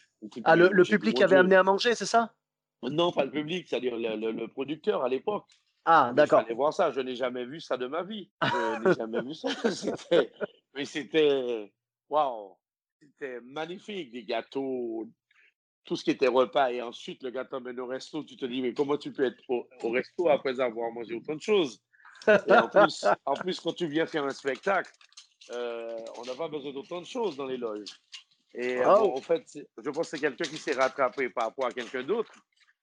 Ah, 0.44 0.54
le, 0.54 0.68
dit, 0.84 0.90
public 0.92 1.20
avait 1.20 1.30
Dieu. 1.30 1.38
amené 1.38 1.56
à 1.56 1.64
manger, 1.64 1.96
c'est 1.96 2.06
ça? 2.06 2.32
Non, 2.80 3.10
pas 3.10 3.24
le 3.24 3.32
public, 3.32 3.66
c'est-à-dire 3.66 3.96
le, 3.96 4.14
le- 4.14 4.30
le 4.30 4.46
producteur 4.46 5.02
à 5.02 5.08
l'époque. 5.08 5.46
Ah, 5.84 6.12
d'accord. 6.14 6.42
fallait 6.42 6.54
voir 6.54 6.72
ça. 6.72 6.92
Je 6.92 7.00
n'ai 7.00 7.16
jamais 7.16 7.44
vu 7.44 7.60
ça 7.60 7.76
de 7.76 7.88
ma 7.88 8.04
vie. 8.04 8.30
Je 8.40 8.48
n'ai 8.88 8.94
jamais 8.94 9.20
vu 9.20 9.34
ça. 9.34 9.48
Mais 10.76 10.84
c'était, 10.84 11.72
waouh, 12.08 12.56
c'était 13.00 13.40
magnifique. 13.40 14.12
Des 14.12 14.22
gâteaux, 14.22 15.08
tout 15.85 15.97
ce 15.97 16.05
qui 16.05 16.11
était 16.11 16.29
repas. 16.29 16.71
Et 16.73 16.83
ensuite, 16.83 17.23
le 17.23 17.31
gars 17.31 17.45
t'emmène 17.45 17.79
au 17.81 17.87
resto. 17.87 18.25
Tu 18.25 18.37
te 18.37 18.47
dis, 18.47 18.62
mais 18.62 18.73
comment 18.73 18.97
tu 18.97 19.12
peux 19.12 19.25
être 19.25 19.43
au, 19.49 19.67
au 19.83 19.91
resto 19.91 20.29
après 20.31 20.61
avoir 20.61 20.91
mangé 20.93 21.14
autant 21.14 21.35
de 21.35 21.41
choses? 21.41 21.81
Et 22.47 22.53
en 22.53 22.69
plus, 22.69 23.05
en 23.26 23.35
plus, 23.35 23.61
quand 23.61 23.73
tu 23.75 23.87
viens 23.87 24.07
faire 24.07 24.25
un 24.25 24.31
spectacle, 24.31 24.91
euh, 25.50 25.99
on 26.19 26.25
n'a 26.25 26.35
pas 26.35 26.49
besoin 26.49 26.73
d'autant 26.73 27.00
de 27.00 27.07
choses 27.07 27.37
dans 27.37 27.47
les 27.47 27.59
loges. 27.59 27.91
Et 28.55 28.79
euh, 28.79 28.85
bon, 28.85 29.14
en 29.14 29.21
fait, 29.21 29.45
je 29.76 29.91
pense 29.91 30.11
que 30.11 30.17
c'est 30.17 30.21
quelqu'un 30.21 30.45
qui 30.45 30.57
s'est 30.57 30.73
rattrapé 30.73 31.29
par 31.29 31.45
rapport 31.49 31.67
à 31.67 31.73
quelqu'un 31.73 32.03
d'autre. 32.03 32.33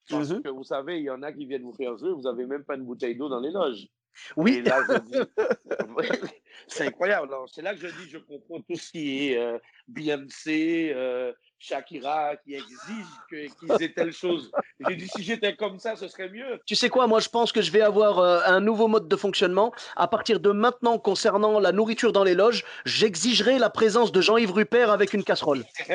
Parce 0.09 0.29
Mhm. 0.29 0.41
que 0.43 0.49
vous 0.49 0.63
savez, 0.63 0.97
il 0.99 1.03
y 1.05 1.09
en 1.09 1.23
a 1.23 1.31
qui 1.31 1.45
viennent 1.45 1.63
vous 1.63 1.73
faire 1.73 1.97
jouer, 1.97 2.11
vous 2.11 2.21
n'avez 2.21 2.45
même 2.45 2.63
pas 2.63 2.75
une 2.75 2.83
bouteille 2.83 3.15
d'eau 3.15 3.29
dans 3.29 3.39
les 3.39 3.51
loges. 3.51 3.87
Oui. 4.35 4.55
Et 4.55 4.61
là, 4.61 4.79
je 4.87 4.97
dis, 4.99 5.19
c'est 6.67 6.87
incroyable. 6.87 7.27
Alors, 7.27 7.47
C'est 7.49 7.61
là 7.61 7.73
que 7.73 7.79
je 7.79 7.87
dis, 7.87 8.09
je 8.09 8.17
comprends 8.17 8.59
tout 8.61 8.75
ce 8.75 8.91
qui 8.91 9.29
est 9.29 9.37
euh, 9.37 9.57
Beyoncé, 9.87 10.91
euh, 10.93 11.31
Shakira, 11.61 12.35
qui 12.43 12.55
exigent 12.55 13.05
que- 13.29 13.47
qu'ils 13.59 13.83
aient 13.83 13.93
telle 13.93 14.11
chose. 14.11 14.51
J'ai 14.87 14.95
dit, 14.95 15.07
si 15.07 15.21
j'étais 15.23 15.55
comme 15.55 15.77
ça, 15.77 15.95
ce 15.95 16.07
serait 16.07 16.29
mieux. 16.29 16.59
Tu 16.65 16.75
sais 16.75 16.89
quoi, 16.89 17.05
moi 17.05 17.19
je 17.19 17.29
pense 17.29 17.51
que 17.51 17.61
je 17.61 17.71
vais 17.71 17.81
avoir 17.81 18.17
euh, 18.19 18.39
un 18.47 18.59
nouveau 18.59 18.87
mode 18.87 19.07
de 19.07 19.15
fonctionnement. 19.15 19.71
À 19.95 20.07
partir 20.07 20.39
de 20.39 20.51
maintenant, 20.51 20.97
concernant 20.97 21.59
la 21.59 21.71
nourriture 21.71 22.11
dans 22.13 22.23
les 22.23 22.33
loges, 22.33 22.63
j'exigerai 22.85 23.59
la 23.59 23.69
présence 23.69 24.11
de 24.11 24.21
Jean-Yves 24.21 24.51
Rupert 24.51 24.89
avec 24.91 25.13
une 25.13 25.23
casserole. 25.23 25.63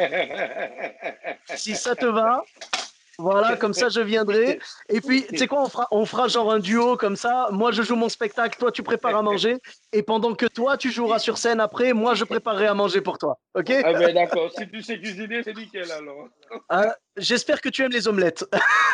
Si 1.54 1.74
ça 1.74 1.94
te 1.94 2.06
va, 2.06 2.44
voilà, 3.18 3.56
comme 3.56 3.72
ça 3.72 3.88
je 3.88 4.00
viendrai. 4.00 4.58
Et 4.88 5.00
puis, 5.00 5.26
tu 5.26 5.38
sais 5.38 5.46
quoi, 5.46 5.62
on 5.62 5.68
fera, 5.68 5.88
on 5.90 6.04
fera 6.04 6.28
genre 6.28 6.52
un 6.52 6.58
duo 6.58 6.96
comme 6.96 7.16
ça. 7.16 7.48
Moi 7.50 7.72
je 7.72 7.82
joue 7.82 7.96
mon 7.96 8.08
spectacle, 8.08 8.58
toi 8.58 8.70
tu 8.70 8.82
prépares 8.82 9.16
à 9.16 9.22
manger. 9.22 9.56
Et 9.92 10.02
pendant 10.02 10.34
que 10.34 10.46
toi 10.46 10.76
tu 10.76 10.90
joueras 10.90 11.18
sur 11.18 11.38
scène 11.38 11.60
après, 11.60 11.92
moi 11.92 12.14
je 12.14 12.24
préparerai 12.24 12.66
à 12.66 12.74
manger 12.74 13.00
pour 13.00 13.18
toi. 13.18 13.38
Ok? 13.54 13.70
Ah 13.70 13.92
ben 13.92 14.14
d'accord, 14.14 14.50
si 14.56 14.68
tu 14.68 14.82
sais 14.82 14.98
cuisiner, 14.98 15.42
c'est 15.42 15.56
nickel 15.56 15.90
alors. 15.90 16.28
Ah, 16.68 16.94
J'espère 17.16 17.62
que 17.62 17.70
tu 17.70 17.82
aimes 17.82 17.92
les 17.92 18.08
omelettes. 18.08 18.44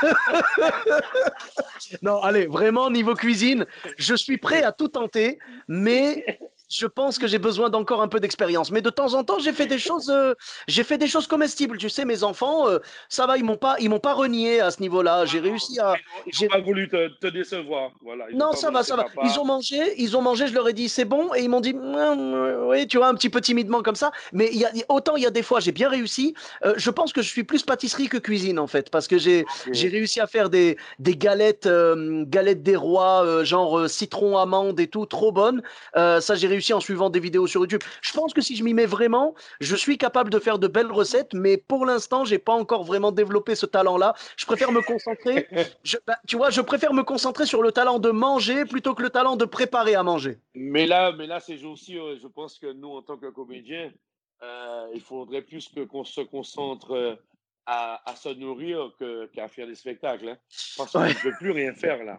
non, 2.02 2.22
allez, 2.22 2.46
vraiment, 2.46 2.88
niveau 2.88 3.14
cuisine, 3.14 3.66
je 3.98 4.14
suis 4.14 4.38
prêt 4.38 4.62
à 4.62 4.70
tout 4.70 4.88
tenter, 4.88 5.40
mais 5.66 6.38
je 6.72 6.86
pense 6.86 7.18
que 7.18 7.26
j'ai 7.26 7.38
besoin 7.38 7.70
d'encore 7.70 8.02
un 8.02 8.08
peu 8.08 8.20
d'expérience. 8.20 8.70
Mais 8.70 8.80
de 8.82 8.90
temps 8.90 9.14
en 9.14 9.24
temps, 9.24 9.38
j'ai 9.38 9.52
fait 9.52 9.66
des 9.66 9.78
choses, 9.78 10.10
euh, 10.10 10.34
j'ai 10.68 10.84
fait 10.84 10.98
des 10.98 11.06
choses 11.06 11.26
comestibles. 11.26 11.76
Tu 11.78 11.88
sais, 11.90 12.04
mes 12.04 12.22
enfants, 12.24 12.68
euh, 12.68 12.78
ça 13.08 13.26
va, 13.26 13.36
ils 13.36 13.44
m'ont 13.44 13.56
pas, 13.56 13.76
ils 13.78 13.90
m'ont 13.90 13.98
pas 14.00 14.14
renié 14.14 14.60
à 14.60 14.70
ce 14.70 14.80
niveau-là. 14.80 15.24
J'ai 15.26 15.40
réussi 15.40 15.78
à. 15.80 15.94
Ils 16.26 16.32
j'ai- 16.34 16.46
n'ont 16.46 16.52
pas 16.52 16.60
voulu 16.60 16.88
te, 16.88 17.08
te 17.18 17.26
décevoir. 17.26 17.90
Voilà, 18.02 18.24
Non, 18.32 18.52
ça 18.52 18.70
va, 18.70 18.82
ça 18.82 18.96
va. 18.96 19.04
papa- 19.04 19.22
Ils 19.24 19.38
ont 19.38 19.44
mangé, 19.44 19.80
ils 20.00 20.16
ont 20.16 20.22
mangé, 20.22 20.46
je 20.46 20.54
leur 20.54 20.68
ai 20.68 20.72
dit 20.72 20.88
c'est 20.88 21.04
bon, 21.04 21.34
et 21.34 21.42
ils 21.42 21.48
m'ont 21.48 21.60
dit 21.60 21.74
oui, 21.76 22.86
tu 22.86 22.96
vois, 22.96 23.08
un 23.08 23.14
petit 23.14 23.30
peu 23.30 23.40
timidement 23.40 23.82
comme 23.82 23.96
ça. 23.96 24.10
Mais 24.32 24.48
il 24.52 24.58
y 24.58 24.64
a, 24.64 24.70
autant 24.88 25.16
il 25.16 25.22
y 25.22 25.26
a 25.26 25.30
des 25.30 25.42
fois, 25.42 25.60
j'ai 25.60 25.72
bien 25.72 25.88
réussi. 25.88 26.34
Euh, 26.64 26.74
je 26.76 26.90
pense 26.90 27.12
que 27.12 27.22
je 27.22 27.28
suis 27.28 27.44
plus 27.44 27.62
pâtisserie 27.62 28.08
que 28.08 28.18
cuisine 28.18 28.58
en 28.58 28.66
fait, 28.66 28.90
parce 28.90 29.06
que 29.08 29.18
j'ai 29.18 29.44
j'ai 29.72 29.88
réussi 29.88 30.20
à 30.20 30.26
faire 30.26 30.48
des, 30.50 30.76
des 30.98 31.16
galettes, 31.16 31.68
galettes 32.26 32.62
des 32.62 32.76
rois, 32.76 33.44
genre 33.44 33.88
citron, 33.88 34.38
amande 34.38 34.78
et 34.80 34.86
tout, 34.86 35.06
trop 35.06 35.32
bonnes. 35.32 35.62
Ça, 35.94 36.34
j'ai 36.34 36.46
réussi 36.46 36.62
en 36.71 36.78
suivant 36.81 37.11
des 37.11 37.19
vidéos 37.19 37.49
sur 37.49 37.62
YouTube. 37.62 37.83
Je 38.02 38.12
pense 38.12 38.33
que 38.33 38.40
si 38.40 38.54
je 38.54 38.62
m'y 38.62 38.75
mets 38.75 38.87
vraiment, 38.87 39.35
je 39.61 39.75
suis 39.75 39.99
capable 39.99 40.31
de 40.31 40.38
faire 40.38 40.59
de 40.61 40.69
belles 40.69 40.92
recettes, 40.92 41.35
mais 41.35 41.57
pour 41.57 41.85
l'instant, 41.87 42.25
j'ai 42.25 42.38
pas 42.38 42.52
encore 42.52 42.85
vraiment 42.85 43.11
développé 43.11 43.54
ce 43.57 43.66
talent-là. 43.66 44.14
Je 44.37 44.47
préfère 44.47 44.71
me 44.71 44.83
concentrer. 44.83 45.49
je- 45.83 45.97
bah, 46.07 46.16
tu 46.28 46.37
vois, 46.37 46.50
je 46.50 46.61
préfère 46.61 46.92
me 46.92 47.02
concentrer 47.02 47.47
sur 47.47 47.62
le 47.62 47.73
talent 47.73 47.99
de 47.99 48.11
manger 48.11 48.64
plutôt 48.64 48.95
que 48.95 49.02
le 49.02 49.11
talent 49.11 49.37
de 49.37 49.45
préparer 49.45 49.95
à 49.97 50.02
manger. 50.02 50.38
Mais 50.54 50.87
là, 50.87 51.11
mais 51.11 51.26
là, 51.26 51.40
ces 51.40 51.59
jours-ci, 51.59 51.95
je 51.95 52.26
pense 52.28 52.59
que 52.59 52.73
nous, 52.73 52.90
en 52.90 53.02
tant 53.02 53.16
que 53.16 53.26
comédiens, 53.31 53.90
euh, 54.42 54.87
il 54.95 55.00
faudrait 55.00 55.42
plus 55.42 55.69
que 55.69 55.81
qu'on 55.81 56.04
se 56.04 56.21
concentre 56.21 56.92
euh, 56.92 57.14
à, 57.66 58.11
à 58.11 58.16
se 58.16 58.28
nourrir 58.31 58.92
qu'à 59.33 59.49
faire 59.49 59.66
des 59.66 59.75
spectacles. 59.75 60.28
hein. 60.28 60.38
Parce 60.76 60.92
qu'on 60.92 61.00
Ouais. 61.00 61.09
ne 61.11 61.14
peut 61.23 61.33
plus 61.38 61.50
rien 61.52 61.73
faire 61.75 62.02
là. 62.04 62.19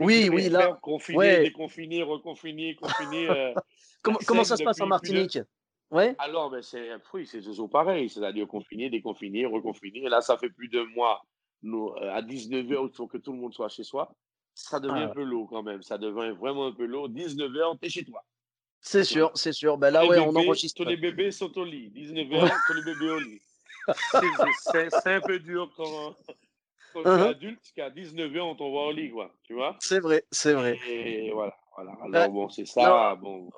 Oui, 0.00 0.28
oui, 0.32 0.48
là, 0.48 0.60
faire, 0.60 0.80
confiner, 0.80 1.18
ouais. 1.18 1.42
déconfiner, 1.42 2.02
reconfiner, 2.02 2.76
confiner. 2.76 3.28
euh, 3.30 3.54
Comment, 4.02 4.44
ça 4.44 4.56
se 4.56 4.62
passe 4.62 4.80
en 4.80 4.86
Martinique? 4.86 5.38
Ouais. 5.90 6.14
Alors, 6.18 6.50
ben, 6.50 6.62
c'est 6.62 6.90
oui, 7.12 7.26
c'est 7.26 7.40
toujours 7.40 7.68
pareil, 7.70 8.08
c'est-à-dire 8.08 8.46
confiner, 8.46 8.90
déconfiner, 8.90 9.46
reconfiner. 9.46 10.08
Là, 10.08 10.20
ça 10.20 10.36
fait 10.36 10.50
plus 10.50 10.68
de 10.68 10.82
mois. 10.82 11.22
Nous, 11.62 11.88
euh, 12.00 12.12
à 12.12 12.22
19h, 12.22 12.88
il 12.92 12.94
faut 12.96 13.06
que 13.06 13.18
tout 13.18 13.32
le 13.32 13.38
monde 13.38 13.54
soit 13.54 13.68
chez 13.68 13.82
soi. 13.84 14.12
Ça 14.54 14.78
devient 14.80 14.94
Ah. 14.96 15.04
un 15.04 15.08
peu 15.08 15.22
lourd 15.22 15.48
quand 15.50 15.62
même. 15.62 15.82
Ça 15.82 15.98
devient 15.98 16.34
vraiment 16.38 16.66
un 16.66 16.72
peu 16.72 16.86
lourd. 16.86 17.08
19h, 17.08 17.78
t'es 17.80 17.88
chez 17.88 18.04
toi. 18.04 18.22
C'est 18.80 19.04
sûr, 19.04 19.30
c'est 19.34 19.52
sûr. 19.52 19.78
Ben 19.78 19.90
là, 19.90 20.06
ouais, 20.06 20.18
on 20.18 20.34
enregistre. 20.36 20.82
Tous 20.82 20.88
les 20.88 20.96
bébés 20.96 21.30
sont 21.32 21.56
au 21.58 21.64
lit. 21.64 21.90
19h, 21.90 22.52
tous 22.66 22.72
les 22.74 22.82
bébés 22.82 23.10
au 23.10 23.18
lit. 23.18 23.40
C'est- 23.94 25.14
un 25.14 25.20
peu 25.20 25.38
dur 25.38 25.70
quand, 25.76 26.16
quand 26.92 27.02
tu 27.02 27.08
es 27.08 27.28
adulte, 27.28 27.72
qu'à 27.74 27.90
19h, 27.90 28.46
on 28.46 28.54
t'envoie 28.54 28.86
au 28.86 28.92
lit, 28.92 29.10
quoi. 29.10 29.32
Tu 29.44 29.54
vois 29.54 29.76
C'est 29.80 30.00
vrai, 30.00 30.24
c'est 30.30 30.54
vrai. 30.54 30.78
Et 30.88 31.30
voilà. 31.32 31.56
Voilà. 31.76 31.92
Euh, 31.92 32.22
Alors, 32.22 32.30
bon, 32.32 32.48
c'est 32.48 32.66
ça. 32.66 33.16
Bon, 33.20 33.48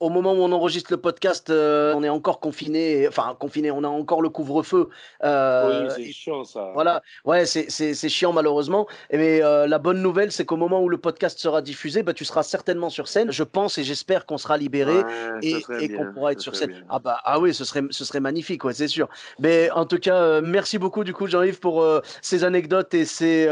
Au 0.00 0.08
moment 0.08 0.32
où 0.32 0.36
on 0.38 0.52
enregistre 0.52 0.90
le 0.92 0.96
podcast, 0.96 1.50
euh, 1.50 1.94
on 1.94 2.02
est 2.02 2.08
encore 2.08 2.40
confiné. 2.40 3.06
Enfin, 3.06 3.36
confiné, 3.38 3.70
on 3.70 3.84
a 3.84 3.88
encore 3.88 4.22
le 4.22 4.28
couvre-feu. 4.30 4.88
Euh, 5.24 5.86
oui, 5.88 5.92
c'est 5.96 6.12
chiant, 6.12 6.44
ça. 6.44 6.70
Voilà, 6.74 7.02
ouais, 7.24 7.44
c'est- 7.46 8.08
chiant 8.08 8.32
malheureusement. 8.32 8.86
Et 9.10 9.18
Mais 9.18 9.42
euh, 9.42 9.66
la 9.66 9.78
bonne 9.78 10.00
nouvelle, 10.00 10.32
c'est 10.32 10.44
qu'au 10.44 10.56
moment 10.56 10.82
où 10.82 10.88
le 10.88 10.98
podcast 10.98 11.38
sera 11.38 11.60
diffusé, 11.60 12.02
bah, 12.02 12.14
tu 12.14 12.24
seras 12.24 12.42
certainement 12.42 12.88
sur 12.88 13.08
scène. 13.08 13.30
Je 13.30 13.42
pense 13.42 13.78
et 13.78 13.84
j'espère 13.84 14.24
qu'on 14.26 14.38
sera 14.38 14.56
libéré 14.56 14.96
Ouais, 14.96 15.40
et, 15.42 15.88
qu'on 15.92 16.12
pourra 16.12 16.32
être 16.32 16.40
sur 16.40 16.54
scène. 16.56 16.70
bien. 16.70 16.82
Ah 16.88 16.98
bah 16.98 17.18
ah 17.24 17.40
oui, 17.40 17.52
ce 17.52 17.64
serait 17.64 17.82
ce 17.90 18.04
serait 18.04 18.20
magnifique, 18.20 18.64
ouais, 18.64 18.72
c'est 18.72 18.88
sûr. 18.88 19.08
Mais 19.38 19.70
en 19.72 19.84
tout 19.84 19.98
cas, 19.98 20.40
merci 20.40 20.78
beaucoup 20.78 21.04
du 21.04 21.12
coup 21.12 21.26
Jean-Yves 21.26 21.60
pour 21.60 21.84
ces 22.22 22.44
anecdotes 22.44 22.94
et 22.94 23.04
ces 23.04 23.48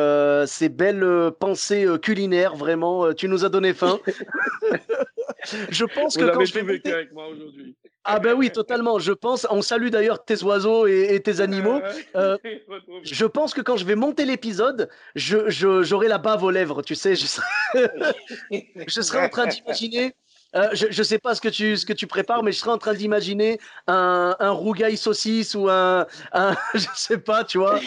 ces 0.47 0.69
belles 0.69 1.31
pensées 1.39 1.87
culinaires. 2.01 2.55
Vraiment, 2.57 3.13
tu 3.13 3.29
nous 3.29 3.45
as 3.45 3.49
donné 3.49 3.75
faim. 3.75 3.99
je 5.71 5.85
pense 5.85 6.17
Vous 6.17 6.27
que 6.27 6.31
quand 6.31 6.45
je 6.45 6.55
vais 6.55 6.63
monter- 6.63 6.93
avec 6.93 7.13
moi 7.13 7.29
aujourd'hui. 7.29 7.77
ah 8.05 8.19
ben 8.19 8.35
oui, 8.35 8.51
totalement. 8.51 8.99
Je 8.99 9.13
pense. 9.13 9.47
On 9.51 9.63
salue 9.63 9.89
d'ailleurs 9.89 10.25
tes 10.25 10.43
oiseaux 10.43 10.87
et, 10.87 11.15
et 11.15 11.21
tes 11.21 11.41
animaux. 11.41 11.81
Euh, 12.17 12.37
Je 13.03 13.25
pense 13.27 13.55
que 13.55 13.61
quand 13.61 13.77
je 13.77 13.85
vais 13.85 13.95
monter 13.97 14.25
l'épisode, 14.25 14.89
je, 15.15 15.51
j'aurai 15.83 16.09
la 16.09 16.19
bave 16.19 16.43
aux 16.43 16.51
lèvres, 16.51 16.83
tu 16.83 16.95
sais. 16.95 17.15
Je 17.17 17.27
serai, 17.27 17.47
je 18.87 19.01
serai 19.01 19.19
en 19.25 19.29
train 19.29 19.47
d'imaginer 19.47 20.15
Euh, 20.57 20.69
je 20.73 20.87
ne 20.87 21.03
sais 21.03 21.19
pas 21.19 21.35
ce 21.35 21.41
que, 21.41 21.49
tu, 21.49 21.77
ce 21.77 21.85
que 21.85 21.93
tu 21.93 22.07
prépares, 22.07 22.45
mais 22.45 22.53
je 22.53 22.59
serais 22.61 22.71
en 22.71 22.79
train 22.79 22.95
d'imaginer 22.95 23.59
un, 23.89 24.37
un 24.39 24.51
rougail 24.51 24.97
saucisse 24.97 25.57
ou 25.57 25.69
un, 25.69 26.07
un 26.33 26.55
je 26.75 26.87
sais 26.95 27.19
pas, 27.19 27.43
tu 27.43 27.59
vois. 27.59 27.81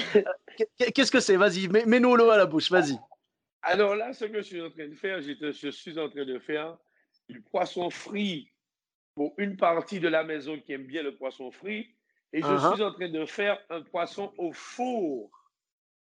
Qu'est-ce 0.94 1.10
que 1.12 1.22
c'est? 1.22 1.38
Vas-y, 1.38 1.70
mets-nous 1.70 2.18
l'eau 2.18 2.30
à 2.30 2.36
la 2.36 2.46
bouche, 2.46 2.70
vas-y. 2.70 2.98
Alors 3.62 3.96
là, 3.96 4.14
ce 4.14 4.26
que 4.26 4.38
je 4.38 4.44
suis 4.44 4.62
en 4.62 4.70
train 4.70 4.88
de 4.88 4.96
faire, 4.96 5.22
je 5.22 5.70
suis 5.70 6.00
en 6.00 6.10
train 6.10 6.26
de 6.26 6.40
faire 6.40 6.78
du 7.28 7.42
poisson 7.42 7.90
frit 7.90 8.52
pour 9.16 9.34
une 9.38 9.58
partie 9.58 10.00
de 10.00 10.08
la 10.08 10.24
maison 10.24 10.60
qui 10.60 10.74
aime 10.74 10.86
bien 10.86 11.04
le 11.04 11.16
poisson 11.16 11.52
frit. 11.52 11.88
Et 12.34 12.42
je 12.42 12.48
uh-huh. 12.48 12.76
suis 12.76 12.84
en 12.84 12.94
train 12.94 13.10
de 13.10 13.26
faire 13.26 13.60
un 13.70 13.82
poisson 13.82 14.34
au 14.38 14.52
four. 14.52 15.32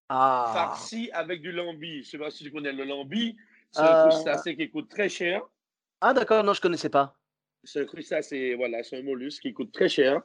Ah. 0.09 0.51
Farci 0.53 1.11
avec 1.13 1.41
du 1.41 1.51
lambi. 1.51 1.95
Je 1.95 1.99
ne 1.99 2.05
sais 2.05 2.19
pas 2.19 2.31
si 2.31 2.45
tu 2.45 2.53
connais 2.53 2.73
le 2.73 2.85
lambi. 2.85 3.37
C'est 3.73 3.81
un 3.81 4.07
euh. 4.07 4.09
crustacé 4.09 4.57
qui 4.57 4.71
coûte 4.71 4.89
très 4.89 5.09
cher. 5.09 5.43
Ah 6.01 6.13
d'accord, 6.13 6.45
non, 6.45 6.53
je 6.53 6.59
ne 6.59 6.63
connaissais 6.63 6.91
pas. 6.91 7.17
C'est 7.65 7.81
un 7.81 7.85
crustacé, 7.85 8.55
voilà, 8.55 8.83
c'est 8.83 8.99
un 8.99 9.03
mollusque 9.03 9.43
qui 9.43 9.53
coûte 9.53 9.73
très 9.73 9.89
cher 9.89 10.23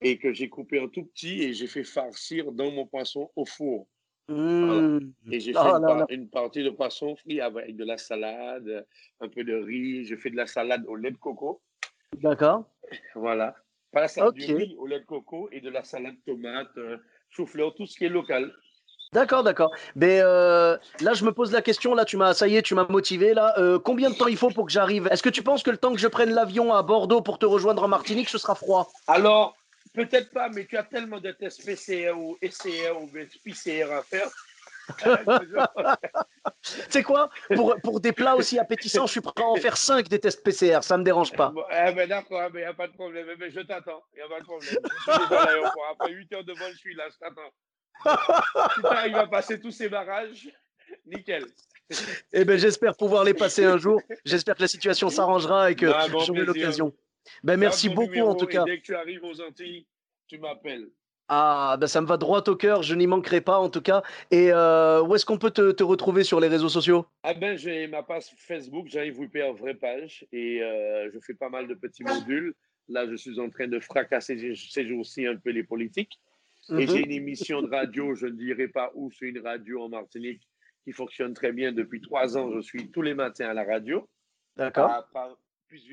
et 0.00 0.18
que 0.18 0.32
j'ai 0.32 0.48
coupé 0.48 0.80
en 0.80 0.88
tout 0.88 1.04
petit 1.04 1.42
et 1.42 1.52
j'ai 1.52 1.66
fait 1.66 1.84
farcir 1.84 2.50
dans 2.52 2.70
mon 2.70 2.86
poisson 2.86 3.30
au 3.36 3.44
four. 3.44 3.86
Mmh. 4.28 5.00
Et 5.30 5.40
j'ai 5.40 5.52
oh 5.56 5.62
fait 6.08 6.14
une, 6.14 6.28
partie 6.28 6.62
de 6.62 6.70
poisson 6.70 7.16
frit 7.16 7.40
avec 7.40 7.76
de 7.76 7.84
la 7.84 7.98
salade, 7.98 8.86
un 9.20 9.28
peu 9.28 9.44
de 9.44 9.54
riz. 9.54 10.04
J'ai 10.04 10.16
fait 10.16 10.30
de 10.30 10.36
la 10.36 10.46
salade 10.46 10.84
au 10.86 10.96
lait 10.96 11.10
de 11.10 11.16
coco. 11.16 11.60
D'accord. 12.18 12.64
Voilà. 13.14 13.54
Pas 13.92 14.02
la 14.02 14.08
salade 14.08 14.34
du 14.34 14.54
riz 14.54 14.76
au 14.78 14.86
lait 14.86 15.00
de 15.00 15.04
coco 15.04 15.48
et 15.52 15.60
de 15.60 15.70
la 15.70 15.84
salade 15.84 16.14
tomate, 16.24 16.76
euh, 16.78 16.96
chou-fleur, 17.30 17.74
tout 17.74 17.86
ce 17.86 17.98
qui 17.98 18.04
est 18.04 18.08
local. 18.08 18.52
D'accord, 19.12 19.42
d'accord. 19.42 19.70
Mais 19.94 20.20
euh, 20.22 20.78
là, 21.00 21.12
je 21.12 21.24
me 21.26 21.32
pose 21.32 21.52
la 21.52 21.60
question. 21.60 21.94
Là, 21.94 22.06
tu 22.06 22.16
m'as, 22.16 22.32
ça 22.32 22.48
y 22.48 22.56
est, 22.56 22.62
tu 22.62 22.74
m'as 22.74 22.86
motivé. 22.88 23.34
Là, 23.34 23.52
euh, 23.58 23.78
combien 23.78 24.08
de 24.08 24.14
temps 24.14 24.28
il 24.28 24.38
faut 24.38 24.48
pour 24.48 24.64
que 24.64 24.72
j'arrive? 24.72 25.06
Est-ce 25.10 25.22
que 25.22 25.28
tu 25.28 25.42
penses 25.42 25.62
que 25.62 25.70
le 25.70 25.76
temps 25.76 25.92
que 25.92 25.98
je 25.98 26.08
prenne 26.08 26.30
l'avion 26.30 26.72
à 26.72 26.82
Bordeaux 26.82 27.20
pour 27.20 27.38
te 27.38 27.44
rejoindre 27.44 27.82
en 27.82 27.88
Martinique, 27.88 28.30
ce 28.30 28.38
sera 28.38 28.54
froid? 28.54 28.90
Alors, 29.06 29.54
peut-être 29.92 30.30
pas, 30.30 30.48
mais 30.48 30.66
tu 30.66 30.76
as 30.76 30.82
tellement 30.82 31.20
de 31.20 31.30
tests 31.32 31.64
PCR 31.64 32.12
ou 32.12 32.36
SCR 32.42 33.00
ou 33.00 33.10
PCR 33.44 33.92
à 33.92 34.02
faire. 34.02 34.28
tu 34.98 36.72
sais 36.90 37.02
quoi? 37.02 37.30
Pour, 37.54 37.76
pour 37.82 38.00
des 38.00 38.12
plats 38.12 38.34
aussi 38.34 38.58
appétissants, 38.58 39.06
je 39.06 39.12
suis 39.12 39.20
prêt 39.20 39.32
à 39.42 39.46
en 39.46 39.56
faire 39.56 39.76
5 39.76 40.08
des 40.08 40.18
tests 40.18 40.42
PCR, 40.42 40.82
ça 40.82 40.98
me 40.98 41.04
dérange 41.04 41.32
pas. 41.32 41.52
Eh 41.70 41.92
ben 41.92 42.08
d'accord, 42.08 42.50
il 42.52 42.58
n'y 42.58 42.64
a 42.64 42.74
pas 42.74 42.88
de 42.88 42.92
problème. 42.92 43.26
Eh 43.32 43.36
ben, 43.36 43.50
je 43.50 43.60
t'attends, 43.60 44.02
il 44.12 44.16
n'y 44.16 44.22
a 44.22 44.28
pas 44.28 44.40
de 44.40 44.44
problème. 44.44 44.70
Je 45.06 45.12
suis 45.12 45.28
déjà 45.28 45.42
à 45.42 45.46
l'aéroport. 45.46 45.86
Après 45.92 46.12
8 46.12 46.32
heures 46.32 46.44
de 46.44 46.52
vol, 46.52 46.72
je 46.72 46.78
suis 46.78 46.94
là, 46.94 47.04
je 47.10 47.18
t'attends 47.18 47.52
il 49.06 49.12
va 49.12 49.26
passer 49.26 49.60
tous 49.60 49.70
ces 49.70 49.88
barrages, 49.88 50.48
nickel. 51.06 51.46
Eh 52.32 52.44
ben, 52.44 52.58
j'espère 52.58 52.96
pouvoir 52.96 53.24
les 53.24 53.34
passer 53.34 53.64
un 53.64 53.76
jour. 53.76 54.00
J'espère 54.24 54.56
que 54.56 54.62
la 54.62 54.68
situation 54.68 55.08
s'arrangera 55.10 55.70
et 55.70 55.76
que 55.76 55.86
j'aurai 56.26 56.44
l'occasion. 56.44 56.92
Ben, 57.42 57.56
merci 57.56 57.88
beaucoup 57.88 58.20
en 58.20 58.34
tout 58.34 58.46
cas. 58.46 58.64
Dès 58.64 58.78
que 58.78 58.84
tu 58.84 58.94
arrives 58.94 59.24
aux 59.24 59.40
Antilles, 59.40 59.86
tu 60.26 60.38
m'appelles. 60.38 60.88
Ah, 61.28 61.76
ben 61.80 61.86
ça 61.86 62.00
me 62.00 62.06
va 62.06 62.16
droit 62.16 62.42
au 62.46 62.56
cœur, 62.56 62.82
je 62.82 62.94
n'y 62.94 63.06
manquerai 63.06 63.40
pas 63.40 63.58
en 63.58 63.70
tout 63.70 63.80
cas. 63.80 64.02
Et 64.30 64.52
euh, 64.52 65.02
où 65.02 65.14
est-ce 65.14 65.24
qu'on 65.24 65.38
peut 65.38 65.50
te, 65.50 65.82
retrouver 65.82 66.24
sur 66.24 66.40
les 66.40 66.48
réseaux 66.48 66.68
sociaux? 66.68 67.06
Ah 67.22 67.32
ben 67.32 67.56
j'ai 67.56 67.86
ma 67.86 68.02
page 68.02 68.24
Facebook, 68.36 68.86
j'arrive 68.88 69.14
vous 69.14 69.28
en 69.40 69.52
vraie 69.54 69.74
page 69.74 70.26
et 70.32 70.62
euh, 70.62 71.10
je 71.12 71.18
fais 71.20 71.34
pas 71.34 71.48
mal 71.48 71.68
de 71.68 71.74
petits 71.74 72.04
modules. 72.04 72.54
Là, 72.88 73.06
je 73.08 73.14
suis 73.14 73.38
en 73.40 73.48
train 73.48 73.68
de 73.68 73.78
fracasser 73.78 74.54
ces 74.54 74.86
jours-ci 74.86 75.26
un 75.26 75.36
peu 75.36 75.50
les 75.50 75.62
politiques. 75.62 76.20
Et 76.76 76.86
j'ai 76.86 76.98
mhm. 76.98 77.04
une 77.04 77.12
émission 77.12 77.62
de 77.62 77.70
radio, 77.70 78.14
je 78.14 78.26
ne 78.26 78.32
dirai 78.32 78.68
pas 78.68 78.90
où, 78.94 79.10
c'est 79.10 79.26
une 79.26 79.40
radio 79.40 79.84
en 79.84 79.88
Martinique 79.88 80.42
qui 80.84 80.92
fonctionne 80.92 81.34
très 81.34 81.52
bien 81.52 81.72
depuis 81.72 82.00
trois 82.00 82.36
ans. 82.36 82.52
Je 82.52 82.60
suis 82.60 82.90
tous 82.90 83.02
les 83.02 83.14
matins 83.14 83.48
à 83.48 83.54
la 83.54 83.64
radio. 83.64 84.08
D'accord. 84.56 85.08
Plus 85.72 85.88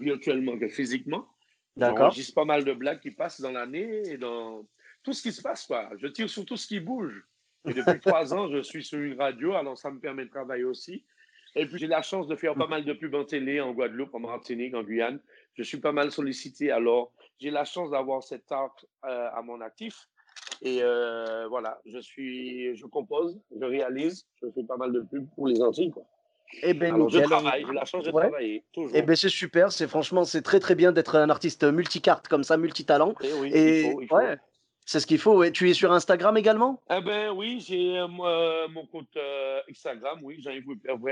virtuellement 0.00 0.58
que 0.58 0.66
physiquement. 0.66 1.28
D'accord. 1.76 1.98
J'enregistre 1.98 2.34
pas 2.34 2.44
mal 2.44 2.64
de 2.64 2.72
blagues 2.72 2.98
qui 2.98 3.12
passent 3.12 3.40
dans 3.40 3.52
l'année 3.52 4.02
et 4.08 4.18
dans 4.18 4.66
tout 5.04 5.12
ce 5.12 5.22
qui 5.22 5.30
se 5.30 5.40
passe. 5.40 5.68
Quoi. 5.68 5.88
Je 5.98 6.08
tire 6.08 6.28
sur 6.28 6.44
tout 6.44 6.56
ce 6.56 6.66
qui 6.66 6.80
bouge. 6.80 7.24
Et 7.64 7.74
depuis 7.74 8.00
trois 8.04 8.34
ans, 8.34 8.48
je 8.50 8.60
suis 8.60 8.82
sur 8.82 8.98
une 8.98 9.16
radio, 9.16 9.54
alors 9.54 9.78
ça 9.78 9.92
me 9.92 10.00
permet 10.00 10.24
de 10.24 10.30
travailler 10.30 10.64
aussi. 10.64 11.04
Et 11.54 11.64
puis 11.64 11.78
j'ai 11.78 11.86
la 11.86 12.02
chance 12.02 12.26
de 12.26 12.34
faire 12.34 12.56
pas 12.56 12.66
mal 12.66 12.84
de 12.84 12.92
pubs 12.92 13.14
en 13.14 13.24
télé 13.24 13.60
en 13.60 13.72
Guadeloupe, 13.72 14.12
en 14.16 14.18
Martinique, 14.18 14.74
en 14.74 14.82
Guyane. 14.82 15.20
Je 15.54 15.62
suis 15.62 15.78
pas 15.78 15.92
mal 15.92 16.10
sollicité. 16.10 16.72
Alors 16.72 17.12
j'ai 17.38 17.52
la 17.52 17.64
chance 17.64 17.92
d'avoir 17.92 18.24
cet 18.24 18.50
art 18.50 18.74
euh, 19.04 19.28
à 19.32 19.42
mon 19.42 19.60
actif. 19.60 20.08
Et 20.60 20.82
euh, 20.82 21.46
voilà, 21.46 21.80
je 21.86 22.00
suis, 22.00 22.74
je 22.74 22.84
compose, 22.86 23.40
je 23.56 23.64
réalise, 23.64 24.26
je 24.42 24.48
fais 24.52 24.64
pas 24.64 24.76
mal 24.76 24.92
de 24.92 25.02
pubs 25.02 25.28
pour 25.36 25.46
les 25.46 25.62
Antilles. 25.62 25.92
Quoi. 25.92 26.04
Et 26.62 26.70
eh 26.70 26.74
ben, 26.74 27.08
je 27.08 27.18
travaille, 27.18 27.64
j'ai 27.66 27.74
la 27.74 27.84
chance 27.84 28.04
de 28.04 28.10
travailler, 28.10 28.64
toujours. 28.72 28.94
Et 28.94 28.98
eh 28.98 29.02
ben, 29.02 29.16
c'est 29.16 29.28
super, 29.28 29.72
c'est 29.72 29.88
franchement, 29.88 30.24
c'est 30.24 30.42
très 30.42 30.60
très 30.60 30.74
bien 30.74 30.92
d'être 30.92 31.16
un 31.16 31.28
artiste 31.30 31.64
multicarte 31.64 32.28
comme 32.28 32.44
ça, 32.44 32.56
multitalent. 32.56 33.14
Et, 33.20 33.26
eh 33.26 33.32
oui, 33.40 33.50
et 33.52 33.80
il 33.80 33.92
faut, 33.92 34.00
il 34.00 34.08
faut. 34.08 34.16
Ouais. 34.16 34.38
C'est 34.86 35.00
ce 35.00 35.06
qu'il 35.06 35.18
faut. 35.18 35.48
Tu 35.50 35.70
es 35.70 35.74
sur 35.74 35.92
Instagram 35.92 36.36
également? 36.36 36.82
Eh 36.90 37.00
ben 37.00 37.30
oui, 37.30 37.64
j'ai 37.66 37.98
euh, 37.98 38.06
mon 38.68 38.84
compte 38.86 39.08
euh, 39.16 39.60
Instagram, 39.70 40.18
oui, 40.22 40.42
Jean-Yves 40.42 40.64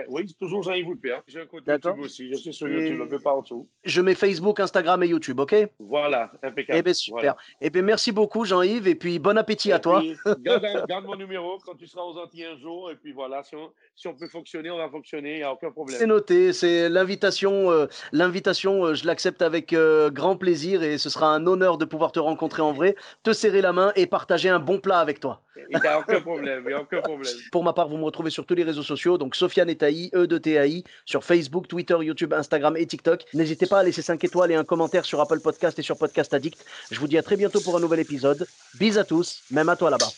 Oui, 0.08 0.36
toujours 0.38 0.62
Jean-Yves 0.62 0.88
J'ai 1.26 1.40
un 1.40 1.46
compte 1.46 1.62
YouTube 1.66 2.00
aussi. 2.00 2.30
Je 2.30 2.36
suis 2.36 2.52
sur 2.52 2.68
YouTube 2.68 3.00
un 3.00 3.06
peu 3.06 3.18
partout. 3.18 3.66
Je 3.84 4.02
mets 4.02 4.14
Facebook, 4.14 4.60
Instagram 4.60 5.02
et 5.02 5.08
YouTube, 5.08 5.40
ok? 5.40 5.54
Voilà, 5.78 6.30
impeccable. 6.42 6.78
Eh 6.78 6.82
bien, 6.82 6.92
super. 6.92 7.34
Eh 7.62 7.70
bien, 7.70 7.80
merci 7.80 8.12
beaucoup, 8.12 8.44
Jean-Yves, 8.44 8.88
et 8.88 8.94
puis 8.94 9.18
bon 9.18 9.38
appétit 9.38 9.72
à 9.72 9.78
toi. 9.78 10.02
garde, 10.40 11.06
mon 11.06 11.16
numéro 11.16 11.58
quand 11.64 11.74
tu 11.74 11.86
seras 11.86 12.02
aux 12.02 12.18
Antilles 12.18 12.44
un 12.44 12.58
jour, 12.58 12.90
et 12.90 12.96
puis 12.96 13.12
voilà, 13.12 13.42
si 13.42 13.56
on, 13.56 13.70
si 13.96 14.06
on 14.06 14.14
peut 14.14 14.28
fonctionner, 14.28 14.70
on 14.70 14.76
va 14.76 14.90
fonctionner, 14.90 15.32
il 15.32 15.38
n'y 15.38 15.44
a 15.44 15.52
aucun 15.52 15.70
problème. 15.70 15.98
C'est 15.98 16.06
noté, 16.06 16.52
c'est 16.52 16.90
l'invitation, 16.90 17.70
euh, 17.70 17.86
l'invitation, 18.12 18.92
je 18.92 19.06
l'accepte 19.06 19.40
avec 19.40 19.74
grand 19.74 20.36
plaisir, 20.36 20.82
et 20.82 20.98
ce 20.98 21.08
sera 21.08 21.34
un 21.34 21.46
honneur 21.46 21.78
de 21.78 21.86
pouvoir 21.86 22.12
te 22.12 22.20
rencontrer 22.20 22.60
en 22.60 22.72
vrai, 22.72 22.96
te 23.22 23.32
serrer 23.32 23.61
la 23.62 23.72
main 23.72 23.92
et 23.96 24.06
partager 24.06 24.48
un 24.48 24.58
bon 24.58 24.78
plat 24.78 24.98
avec 24.98 25.20
toi. 25.20 25.42
Il 25.70 25.80
n'y 25.80 25.86
a 25.86 25.98
aucun 25.98 26.20
problème, 26.20 26.64
il 26.66 26.74
a 26.74 26.80
aucun 26.80 27.00
problème. 27.00 27.32
Pour 27.52 27.64
ma 27.64 27.72
part, 27.72 27.88
vous 27.88 27.96
me 27.96 28.04
retrouvez 28.04 28.30
sur 28.30 28.44
tous 28.44 28.54
les 28.54 28.64
réseaux 28.64 28.82
sociaux, 28.82 29.16
donc 29.16 29.34
Sofiane 29.34 29.70
Etaï, 29.70 30.10
E 30.14 30.26
de 30.26 30.38
TAI, 30.38 30.84
sur 31.06 31.24
Facebook, 31.24 31.68
Twitter, 31.68 31.96
YouTube, 32.00 32.32
Instagram 32.32 32.76
et 32.76 32.86
TikTok. 32.86 33.24
N'hésitez 33.32 33.66
pas 33.66 33.80
à 33.80 33.82
laisser 33.82 34.02
5 34.02 34.22
étoiles 34.22 34.50
et 34.50 34.54
un 34.54 34.64
commentaire 34.64 35.04
sur 35.04 35.20
Apple 35.20 35.40
Podcast 35.40 35.78
et 35.78 35.82
sur 35.82 35.96
Podcast 35.96 36.34
Addict. 36.34 36.64
Je 36.90 37.00
vous 37.00 37.08
dis 37.08 37.16
à 37.16 37.22
très 37.22 37.36
bientôt 37.36 37.60
pour 37.60 37.76
un 37.76 37.80
nouvel 37.80 38.00
épisode. 38.00 38.46
Bis 38.78 38.98
à 38.98 39.04
tous, 39.04 39.42
même 39.50 39.68
à 39.68 39.76
toi 39.76 39.90
là-bas. 39.90 40.10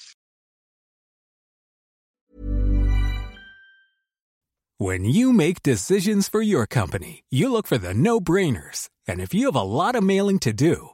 When 4.78 5.04
you 5.04 5.32
make 5.32 5.62
decisions 5.62 6.28
for 6.28 6.42
your 6.42 6.66
company, 6.66 7.22
you 7.30 7.48
look 7.48 7.68
for 7.68 7.78
the 7.78 7.94
no-brainers. 7.94 8.88
And 9.06 9.20
if 9.20 9.32
you 9.32 9.46
have 9.46 9.54
a 9.54 9.62
lot 9.62 9.94
of 9.94 10.02
mailing 10.02 10.40
to 10.40 10.52
do, 10.52 10.93